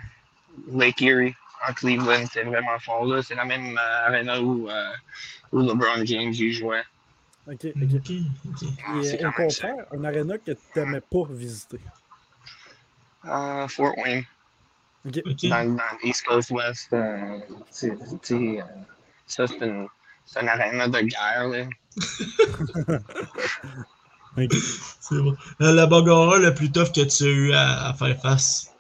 [0.72, 1.36] Lake Erie,
[1.68, 3.06] en Cleveland, c'est vraiment fort.
[3.06, 3.22] là.
[3.24, 4.92] C'est la même euh, arena où, euh,
[5.52, 6.84] où LeBron James y jouait.
[7.52, 7.66] OK.
[7.76, 11.80] Ah, Et c'est au contraire, un aréna que tu n'aimais pas visiter?
[13.26, 14.24] Euh, Fort Wayne,
[15.06, 16.94] Dans, dans l'East Coast West.
[16.94, 17.40] euh,
[17.70, 18.66] c'est- tu sais, euh,
[19.28, 19.88] ça, c'est une,
[20.42, 21.48] une arena de guerre.
[21.50, 21.66] Là.
[24.38, 24.52] OK.
[25.02, 25.36] C'est bon.
[25.62, 28.72] Euh, le bagarreur le plus tough que tu as eu à, à faire face?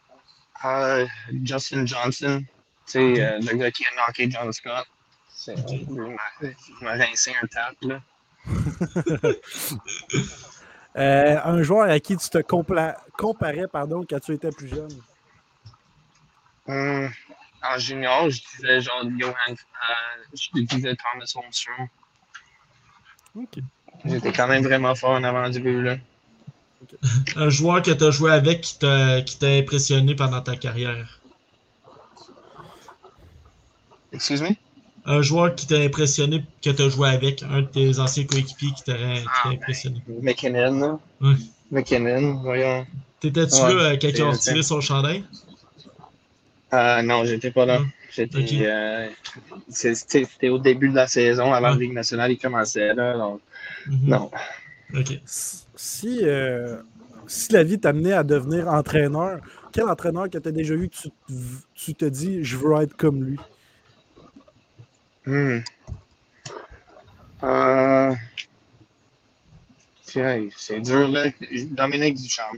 [0.65, 1.05] Euh,
[1.43, 2.41] Justin Johnson,
[2.85, 4.85] tu sais, euh, le gars qui a knocké John Scott.
[5.29, 5.71] C'est, Ok.
[5.71, 7.75] il m'a- il m'a rincé un tap.
[7.81, 7.99] Là.
[10.95, 14.91] Euh, un joueur à qui tu te compla- comparais pardon, quand tu étais plus jeune?
[16.67, 17.09] Hum,
[17.61, 21.87] en junior, je disais genre Johan, euh, je disais Thomas Holmstrom.
[23.35, 23.59] OK.
[24.05, 25.97] J'étais quand même vraiment fort en avant du but, là.
[27.35, 31.19] Un joueur que tu as joué avec qui t'a qui t'a impressionné pendant ta carrière?
[34.11, 34.49] Excuse me?
[35.05, 38.71] Un joueur qui t'a impressionné que tu as joué avec, un de tes anciens coéquipiers
[38.73, 39.53] qui t'a Ah, ben.
[39.55, 40.01] impressionné.
[40.21, 40.99] McKinnon, là.
[41.21, 41.35] Ouais.
[41.71, 42.85] McKinnon, voyons.
[43.19, 45.23] T'étais-tu Ouais, là euh, quand ils ont c'est- retiré son chandail?
[46.73, 47.79] Euh, non, j'étais pas là.
[48.11, 48.45] J'étais.
[48.65, 49.09] Euh,
[49.69, 51.73] C'était au début de la saison, avant Ouais.
[51.73, 53.13] la Ligue nationale, il commençait, là.
[53.17, 53.41] Donc,
[53.87, 54.09] Mhm.
[54.09, 54.31] non.
[54.95, 55.19] Ok.
[55.75, 56.77] Si, euh,
[57.27, 59.39] si la vie t'amenait à devenir entraîneur,
[59.71, 61.09] quel entraîneur que tu as déjà eu que tu,
[61.73, 63.39] tu te dis je veux être comme lui?
[65.25, 65.59] Hmm.
[67.43, 68.13] Euh...
[70.55, 71.25] C'est dur, là.
[71.71, 72.51] Dominique Duchamp.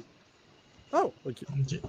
[0.91, 1.37] Oh, OK.
[1.57, 1.79] Ok.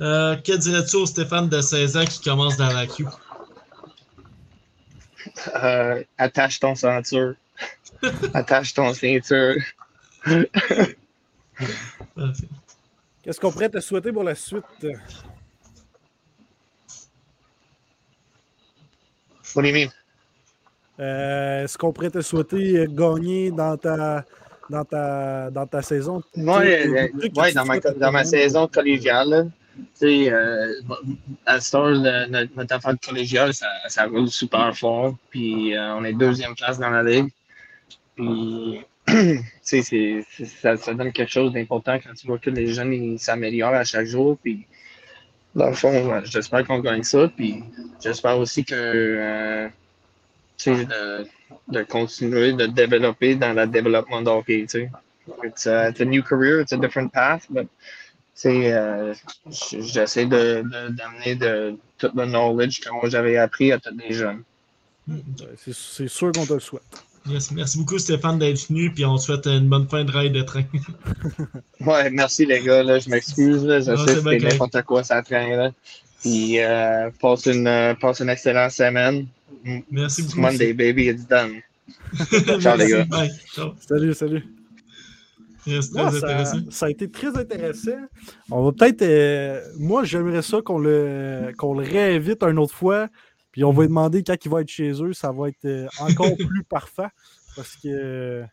[0.00, 3.06] Euh, que dirais-tu au Stéphane de 16 ans qui commence dans la queue?
[5.62, 7.34] Euh, attache ton ceinture.
[8.34, 9.56] attache ton ceinture.
[13.22, 14.64] Qu'est-ce qu'on pourrait te souhaiter pour la suite?
[19.54, 19.90] What do you mean?
[21.00, 24.24] Euh, Est-ce qu'on pourrait te souhaiter gagner dans ta,
[24.68, 26.22] dans ta, dans ta saison?
[26.36, 29.50] Ouais, tu dans, ma, dans ma saison collégiale,
[29.94, 30.74] sais, euh,
[31.46, 35.16] à ce temps, le- notre, affaire de collégiale, ça, ça roule super fort.
[35.30, 37.28] Puis euh, on est deuxième place dans la ligue.
[38.16, 43.18] Puis, tu sais, ça, ça donne quelque chose d'important quand tu vois que les jeunes
[43.18, 44.38] s'améliorent à chaque jour.
[44.42, 44.66] Puis,
[45.54, 47.28] dans le fond, ouais, j'espère qu'on gagne ça.
[47.28, 47.62] Puis,
[48.02, 49.68] j'espère aussi que, euh,
[50.56, 51.26] tu sais, de,
[51.68, 54.90] de continuer de développer dans le développement de hockey, tu sais.
[55.44, 57.68] It's, a, it's a new career, it's a different path, but tu
[58.46, 59.14] euh,
[59.70, 64.14] j'essaie de, de- d'amener de, tout le knowledge que moi j'avais appris à tous les
[64.14, 64.42] jeunes.
[65.06, 65.18] Hmm.
[65.56, 66.82] C'est c'est sûr qu'on te le souhaite.
[67.26, 67.50] Yes.
[67.50, 70.42] Merci beaucoup Stéphane d'être venu, puis on te souhaite une bonne fin de rail de
[70.42, 70.64] train.
[71.80, 75.04] Ouais, merci les gars, là, je m'excuse, là, je Non, sais c'est que n'importe quoi
[75.04, 75.70] ça traîne, là.
[76.22, 79.26] Puis euh, passe, une, passe une excellente semaine.
[79.90, 80.40] Merci beaucoup.
[80.40, 81.60] Monday, baby, it's done.
[82.60, 83.04] Ciao, les gars.
[83.04, 83.30] Bye.
[83.54, 83.74] Ciao.
[83.86, 84.57] Salut, salut.
[85.66, 86.58] Yes, très Ouais, ça, intéressant.
[86.70, 87.90] ça a été très intéressant.
[88.50, 89.02] On va peut-être.
[89.02, 93.08] euh, moi, j'aimerais ça qu'on le, qu'on le réinvite une autre fois.
[93.52, 95.12] Puis on va lui demander quand il va être chez eux.
[95.12, 97.08] Ça va être euh, encore plus parfait.
[97.56, 98.44] Parce que.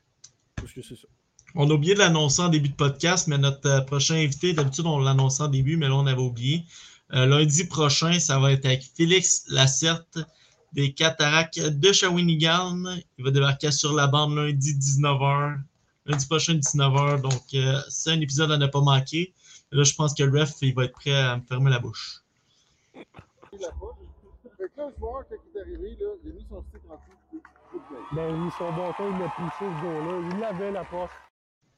[0.55, 1.07] Parce que c'est ça.
[1.53, 4.85] On a oublié de l'annoncer en début de podcast, mais notre euh, prochain invité, d'habitude,
[4.87, 6.63] on l'annonçait en début, mais là, on avait oublié.
[7.13, 10.17] Euh, lundi prochain, ça va être avec Félix Lacerte
[10.73, 12.83] des Cataractes de Shawinigan.
[13.17, 15.57] Il va débarquer sur la bande lundi 19h.
[16.05, 17.21] Lundi prochain, 19h.
[17.21, 19.33] Donc, euh, c'est un épisode à ne pas manquer.
[19.71, 22.21] Là, je pense que le ref, il va être prêt à me fermer la bouche.
[22.93, 23.05] Fait
[23.55, 23.69] que là,
[24.77, 27.41] le joueur, quand il est arrivé, là, il a mis son stick en dessous.
[28.13, 30.29] Ben oui, son bâton, il a poussé ce gars-là.
[30.31, 31.11] Il l'avait la porte.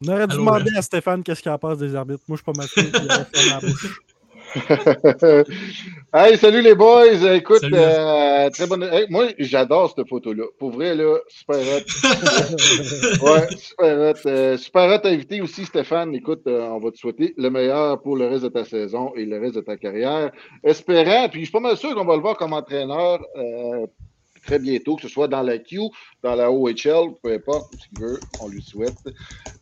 [0.06, 0.78] On aurait dû Allô, demander ref.
[0.78, 2.24] à Stéphane qu'est-ce qu'il en pense des arbitres.
[2.28, 4.02] Moi, je suis pas mal sûr qu'il aurait fermé la bouche.
[6.14, 7.24] hey, salut les boys!
[7.34, 8.84] Écoute, euh, très bonne.
[8.84, 10.46] Hey, moi, j'adore cette photo-là.
[10.58, 11.84] Pour vrai, là, super hot.
[13.26, 14.28] Ouais, super hot.
[14.28, 16.16] Euh, super hot invité aussi, Stéphane.
[16.16, 19.26] Écoute, euh, on va te souhaiter le meilleur pour le reste de ta saison et
[19.26, 20.32] le reste de ta carrière.
[20.64, 23.86] Espérant, puis je suis pas mal sûr qu'on va le voir comme entraîneur euh,
[24.48, 25.82] très bientôt, que ce soit dans la Q,
[26.24, 28.96] dans la OHL, peu importe ce qu'il veut, on lui souhaite.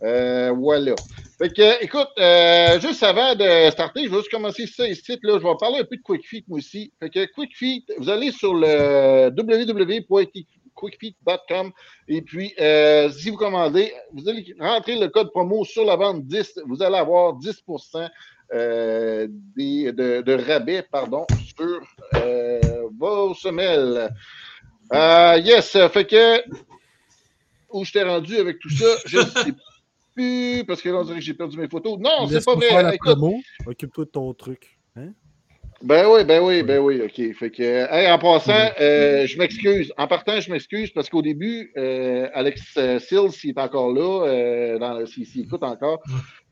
[0.04, 0.94] Euh, voilà.
[1.38, 5.18] Fait que, écoute, euh, juste avant de starter, je vais juste commencer ça ici.
[5.24, 6.94] Là, je vais parler un peu de QuickFeet, moi aussi.
[7.00, 11.72] Fait que QuickFeet, vous allez sur le www.quickfeet.com
[12.08, 16.24] et puis, euh, si vous commandez, vous allez rentrer le code promo sur la vente
[16.26, 17.64] 10, vous allez avoir 10
[18.54, 21.26] euh, des, de, rabais pardon,
[21.58, 21.82] sur
[22.98, 24.14] vos semelles.
[24.94, 26.44] Euh, yes, fait que
[27.76, 29.54] où je t'ai rendu avec tout ça, je sais
[30.16, 32.00] plus, parce que là, on dirait que j'ai perdu mes photos.
[32.00, 32.84] Non, c'est pas vrai.
[32.84, 33.36] la Écoute, promo.
[33.66, 34.78] Occupe-toi de ton truc.
[34.96, 35.10] Hein?
[35.82, 37.36] ben oui, ben oui, ben oui, OK.
[37.36, 39.94] Fait que, hey, en passant, euh, je m'excuse.
[39.98, 44.26] En partant, je m'excuse parce qu'au début, euh, Alex euh, Sills, s'il est encore là,
[44.28, 46.02] euh, s'il écoute encore,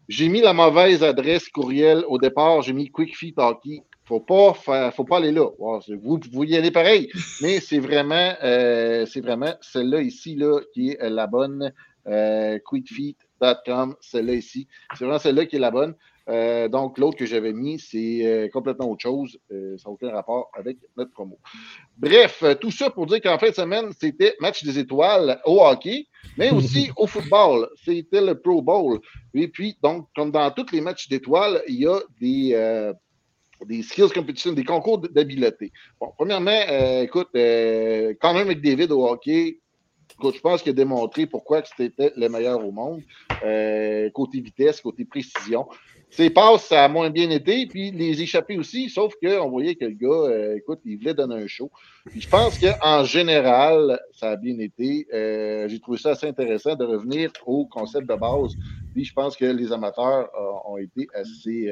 [0.09, 2.61] j'ai mis la mauvaise adresse courriel au départ.
[2.61, 3.81] J'ai mis Quick Feet Hockey.
[4.06, 5.47] Faut pas faire, faut pas aller là.
[5.58, 7.10] Wow, vous, y allez pareil,
[7.41, 11.72] mais c'est vraiment, euh, c'est vraiment celle-là ici là qui est la bonne.
[12.06, 14.68] Euh, quickfeet.com, celle-là ici.
[14.93, 15.95] C'est vraiment celle-là qui est la bonne.
[16.30, 19.38] Euh, donc, l'autre que j'avais mis, c'est euh, complètement autre chose.
[19.51, 21.38] Euh, ça n'a aucun rapport avec notre promo.
[21.97, 26.08] Bref, tout ça pour dire qu'en fin de semaine, c'était match des étoiles au hockey,
[26.38, 27.70] mais aussi au football.
[27.84, 28.99] C'était le Pro Bowl.
[29.34, 32.93] Et puis, donc, comme dans tous les matchs d'étoiles, il y a des,
[33.66, 35.72] des skills competition, des concours d'habileté.
[35.99, 39.59] Bon, premièrement, euh, écoute, euh, Connor McDavid au hockey,
[40.14, 43.01] écoute, je pense qu'il a démontré pourquoi c'était le meilleur au monde.
[43.43, 45.68] Euh, côté vitesse, côté précision.
[46.09, 49.86] Ses passes, ça a moins bien été, puis les échappés aussi, sauf qu'on voyait que
[49.86, 51.72] le gars, écoute, il voulait donner un show.
[52.16, 55.07] Je pense qu'en général, ça a bien été.
[55.11, 58.53] J'ai trouvé ça assez intéressant de revenir au concept de base.
[58.93, 60.30] Puis je pense que les amateurs
[60.68, 61.68] ont été assez,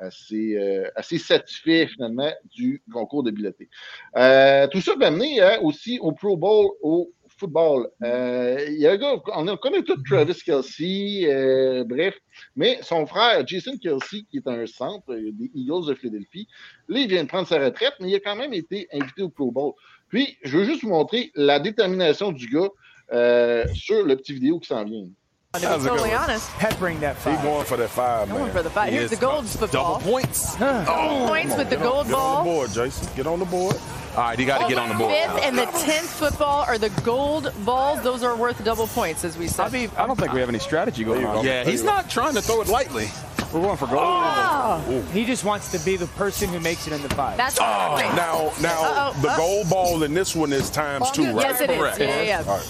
[0.00, 3.68] assez, euh, assez satisfaits finalement du concours d'habileté.
[4.16, 7.88] Euh, tout ça m'a amené hein, aussi au Pro Bowl, au football.
[8.02, 12.14] Euh, il y a un gars, on connaît tout Travis Kelsey, euh, bref,
[12.54, 16.46] mais son frère, Jason Kelsey, qui est un centre euh, des Eagles de Philadelphie,
[16.88, 19.30] lui, il vient de prendre sa retraite, mais il a quand même été invité au
[19.30, 19.72] Pro Bowl.
[20.08, 22.68] Puis, je veux juste vous montrer la détermination du gars
[23.12, 25.08] euh, sur le petit vidéo qui s'en vient.
[25.52, 27.42] To be totally honest, peppering that He five.
[27.42, 28.52] going for that five, going man.
[28.52, 28.90] for the five.
[28.90, 29.98] He Here's the gold football.
[29.98, 30.54] Double points.
[30.54, 32.44] Double points with the Get on- gold get on ball.
[32.44, 33.08] the board, Jason.
[33.16, 33.74] Get on the board.
[34.14, 35.12] All right, he got to get on the board.
[35.12, 38.00] Fifth and the tenth football are the gold balls.
[38.02, 39.64] Those are worth double points, as we said.
[39.66, 41.44] I mean, I don't think we have any strategy going on.
[41.44, 43.08] Yeah, he's not trying to throw it lightly.
[43.52, 43.98] We're going for gold.
[44.04, 47.36] Oh, He just wants to be the person who makes it in the five.
[47.36, 48.14] that's Oh, right.
[48.14, 48.82] now, now
[49.14, 51.46] Uh-oh, the uh- gold ball in this one is times two, right?
[51.48, 51.76] Yes, it is.
[51.76, 51.98] Correct.
[51.98, 52.60] Yeah, yeah, yeah.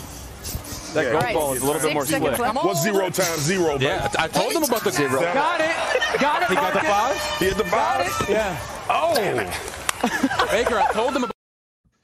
[0.95, 1.12] That Yeah.
[1.12, 1.34] Right.
[1.34, 2.22] ball is a little bit more slick.
[2.64, 3.72] What's zero times zero?
[3.78, 3.84] baby?
[3.84, 5.20] Yeah, I told him about the zero.
[5.20, 6.20] Got it.
[6.20, 6.49] Got it.
[6.49, 7.16] He got the five?
[7.38, 8.07] He hit the five.
[8.28, 8.57] Yeah.
[8.88, 9.14] Oh,
[10.51, 11.36] Baker, I told him about.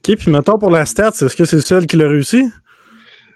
[0.09, 2.45] OK, puis mettons pour la stat, est-ce que c'est le seul qui l'a réussi?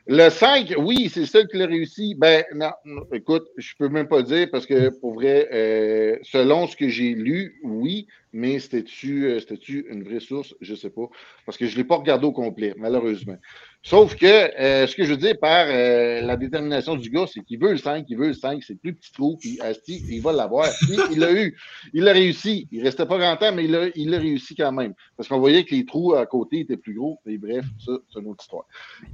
[0.06, 2.16] Le 5, oui, c'est ça qui l'a réussi.
[2.16, 6.66] Ben, non, non, écoute, je peux même pas dire parce que pour vrai, euh, selon
[6.66, 10.54] ce que j'ai lu, oui, mais c'était-tu euh, c'était-tu une vraie source?
[10.60, 11.08] Je sais pas.
[11.46, 13.36] Parce que je l'ai pas regardé au complet, malheureusement.
[13.82, 17.40] Sauf que euh, ce que je veux dire par euh, la détermination du gars, c'est
[17.40, 20.04] qu'il veut le 5, il veut le 5, c'est le plus petit trou, puis Asti,
[20.10, 20.68] il va l'avoir.
[21.10, 21.56] Il l'a eu.
[21.94, 22.68] Il l'a réussi.
[22.72, 24.92] Il restait pas grand temps, mais il l'a il l'a réussi quand même.
[25.16, 27.20] Parce qu'on voyait que les trous à côté étaient plus gros.
[27.26, 28.64] Et bref, ça, c'est une autre histoire.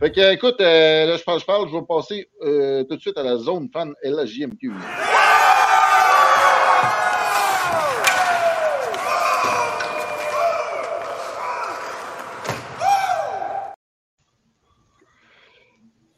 [0.00, 3.00] Fait que, écoute, euh, là, je parle, je parle, je vais passer euh, tout de
[3.00, 4.72] suite à la zone fan LHJMQ.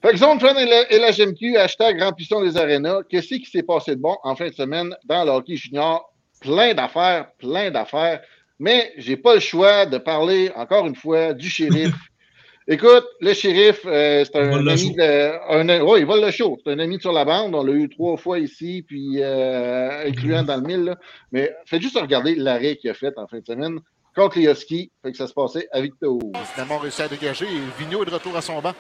[0.01, 3.03] Fait que Zone Fan et la, et la GMQ, hashtag remplissons les arénas.
[3.09, 6.13] Qu'est-ce qui s'est passé de bon en fin de semaine dans le hockey junior?
[6.41, 8.21] Plein d'affaires, plein d'affaires.
[8.61, 11.95] Mais j'ai pas le choix de parler, encore une fois, du shérif.
[12.69, 16.59] Écoute, le shérif, euh, c'est un le ami de, un, ouais, il vole le show.
[16.63, 17.55] C'est un ami sur la bande.
[17.55, 20.85] On l'a eu trois fois ici, puis euh, incluant dans le mille.
[20.85, 20.97] là.
[21.33, 23.81] Mais faites juste regarder l'arrêt qu'il a fait en fin de semaine
[24.15, 24.93] contre les Huskies.
[25.03, 26.19] Fait que ça se passait à Victor.
[26.53, 27.47] Finalement, réussi à dégager
[27.79, 28.75] Vigneault est de retour à son banc.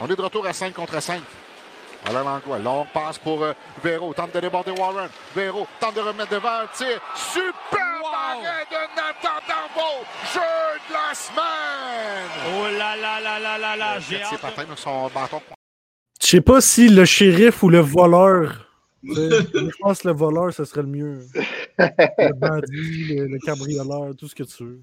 [0.00, 1.20] On est de retour à 5 contre 5.
[2.06, 5.08] Alain Langlois, longue passe pour euh, Véro, tente de déborder Warren.
[5.34, 7.00] Véro tente de remettre devant, tir.
[7.16, 7.80] Super
[8.14, 10.04] arrêt de Nathan Darbo.
[10.32, 10.40] Jeu
[10.88, 12.30] de la semaine.
[12.54, 14.40] Oh là là là là là là, j'ai hâte.
[14.68, 15.42] Dans son bâton.
[16.20, 18.66] Je sais pas si le shérif ou le voleur.
[19.02, 21.26] Je pense que le voleur, ce serait le mieux.
[21.78, 24.80] Le bandit, le, le cabrioleur, tout ce que tu veux.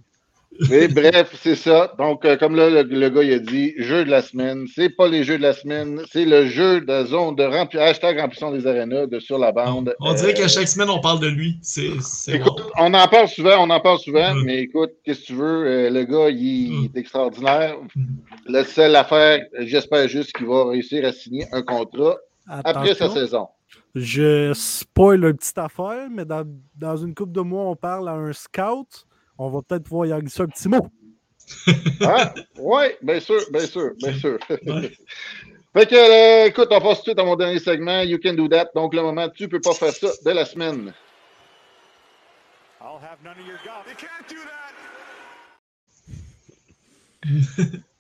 [0.70, 1.94] Mais bref, c'est ça.
[1.98, 4.90] Donc, euh, comme là, le, le gars il a dit, jeu de la semaine, c'est
[4.90, 8.52] pas les jeux de la semaine, c'est le jeu de zone de rempli hashtag remplissons
[8.52, 9.94] les arénas de sur la bande.
[10.00, 11.58] On dirait Euh, qu'à chaque semaine, on parle de lui.
[11.62, 11.90] C'est
[12.34, 14.44] Écoute, on en parle souvent, on en parle souvent, Mm.
[14.46, 15.66] mais écoute, qu'est-ce que tu veux?
[15.68, 17.76] euh, le gars, il, il est extraordinaire.
[18.48, 22.16] La seule affaire, j'espère juste qu'il va réussir à signer un contrat
[22.48, 23.48] après sa saison.
[23.94, 26.44] Je spoil une petite affaire, mais dans,
[26.78, 29.06] dans une couple de mois, on parle à un scout.
[29.38, 30.88] On va peut-être pouvoir y glisser un petit mot.
[32.02, 34.40] Ah, oui, bien sûr, bien sûr, bien sûr.
[34.50, 34.92] Ouais.
[35.74, 38.34] fait que, euh, écoute, on passe tout de suite à mon dernier segment, You Can
[38.34, 38.70] Do That.
[38.74, 40.92] Donc, le moment, tu peux pas faire ça de la semaine.
[42.82, 43.86] I'll have none of your golf.
[43.88, 44.38] You can't do
[47.64, 47.82] that.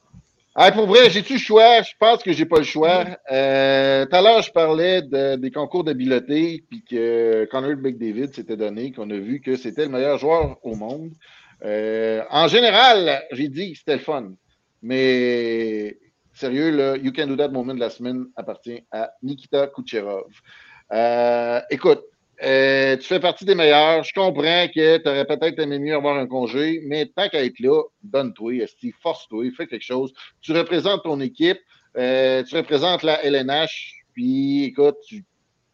[0.74, 1.82] Pour vrai, j'ai-tu le choix?
[1.82, 3.03] Je pense que j'ai pas le choix.
[3.30, 8.56] Euh, tout à l'heure, je parlais de- des concours d'habileté, puis que Connor McDavid s'était
[8.56, 11.12] donné, qu'on a vu que c'était le meilleur joueur au monde.
[11.64, 14.32] Euh, en général, j'ai dit c'était le fun.
[14.82, 15.97] Mais
[16.34, 20.32] sérieux, le You Can Do That moment de la semaine appartient à Nikita Kucherov.
[20.93, 22.03] Euh, écoute,
[22.43, 24.03] euh, tu fais partie des meilleurs.
[24.03, 27.59] Je comprends que tu aurais peut-être aimé mieux avoir un congé, mais tant qu'à être
[27.59, 30.13] là, donne-toi, esti, force-toi, fais quelque chose.
[30.41, 31.59] Tu représentes ton équipe,
[31.97, 35.23] euh, tu représentes la LNH, puis écoute, tu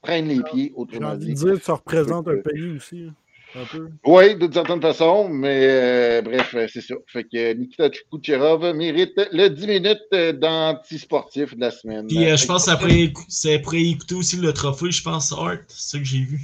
[0.02, 1.46] traînes les pieds, J'ai autrement envie de dit.
[1.46, 3.06] dire que ça représente un pays aussi.
[3.10, 3.16] hein,
[3.56, 3.90] Un peu.
[4.06, 6.96] Oui, d'une certaine façon, mais euh, bref, euh, c'est ça.
[7.08, 12.08] Fait que Nikita Kucherov mérite le 10 minutes euh, d'anti-sportif de la semaine.
[12.08, 15.04] Puis euh, je pense que ça pourrait, écou- ça pourrait écouter aussi le trophée, je
[15.04, 15.58] pense, Art.
[15.68, 16.40] C'est ça que j'ai vu.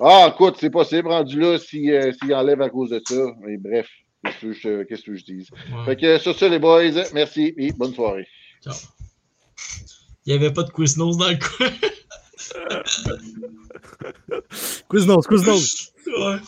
[0.00, 3.22] Ah, écoute, c'est possible, rendu là, s'il euh, enlève à cause de ça.
[3.42, 3.86] Mais bref,
[4.24, 5.48] qu'est-ce que je, qu'est-ce que je dise?
[5.52, 5.84] Ouais.
[5.84, 6.82] Fait que sur ça, les boys,
[7.12, 8.26] merci et bonne soirée.
[8.64, 8.74] Ciao.
[10.24, 11.68] Il n'y avait pas de Quiznos dans le coin.
[14.90, 15.92] Quiznos, Quiznos.
[16.06, 16.38] Ouais.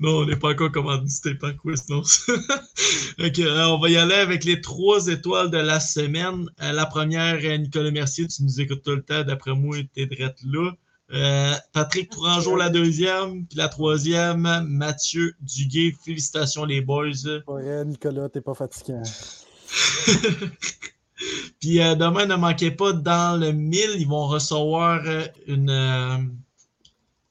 [0.00, 2.28] Non, on n'est pas encore commandité par Quiznos.
[3.18, 6.48] ok, euh, on va y aller avec les trois étoiles de la semaine.
[6.62, 9.24] Euh, la première, euh, Nicolas Mercier, tu nous écoutes tout le temps.
[9.24, 10.72] D'après moi, t'es drette là.
[11.10, 13.46] Euh, Patrick Tourangeau, la deuxième.
[13.46, 15.94] Puis la troisième, Mathieu Duguay.
[16.04, 17.40] Félicitations, les boys.
[17.46, 19.02] Ouais, Nicolas, t'es pas fatiguant.
[21.60, 26.18] Puis euh, demain, ne manquez pas, dans le 1000, ils vont recevoir euh, une, euh,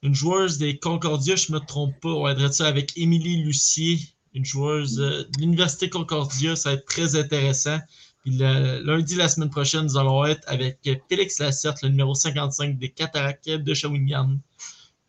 [0.04, 2.10] une joueuse des Concordia, je ne me trompe pas.
[2.10, 4.00] On va être ça avec Émilie Lucier,
[4.34, 6.56] une joueuse euh, de l'Université Concordia.
[6.56, 7.80] Ça va être très intéressant.
[8.24, 10.80] Puis le- lundi, la semaine prochaine, nous allons être avec
[11.10, 14.38] Félix Lasserte, le numéro 55 des Cataractes de Shawinigan.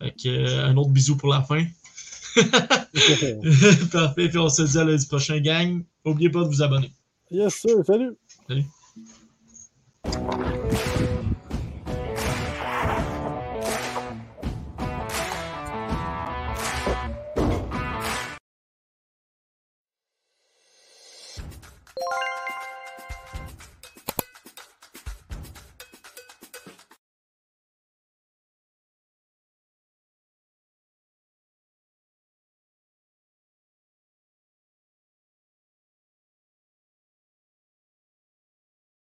[0.00, 1.64] Un autre bisou pour la fin.
[3.92, 4.28] Parfait.
[4.28, 5.82] Puis on se dit à lundi prochain, gang.
[6.04, 6.92] N'oubliez pas de vous abonner.
[7.30, 7.84] Yes, sir.
[7.84, 8.16] Salut.
[8.48, 8.72] sim.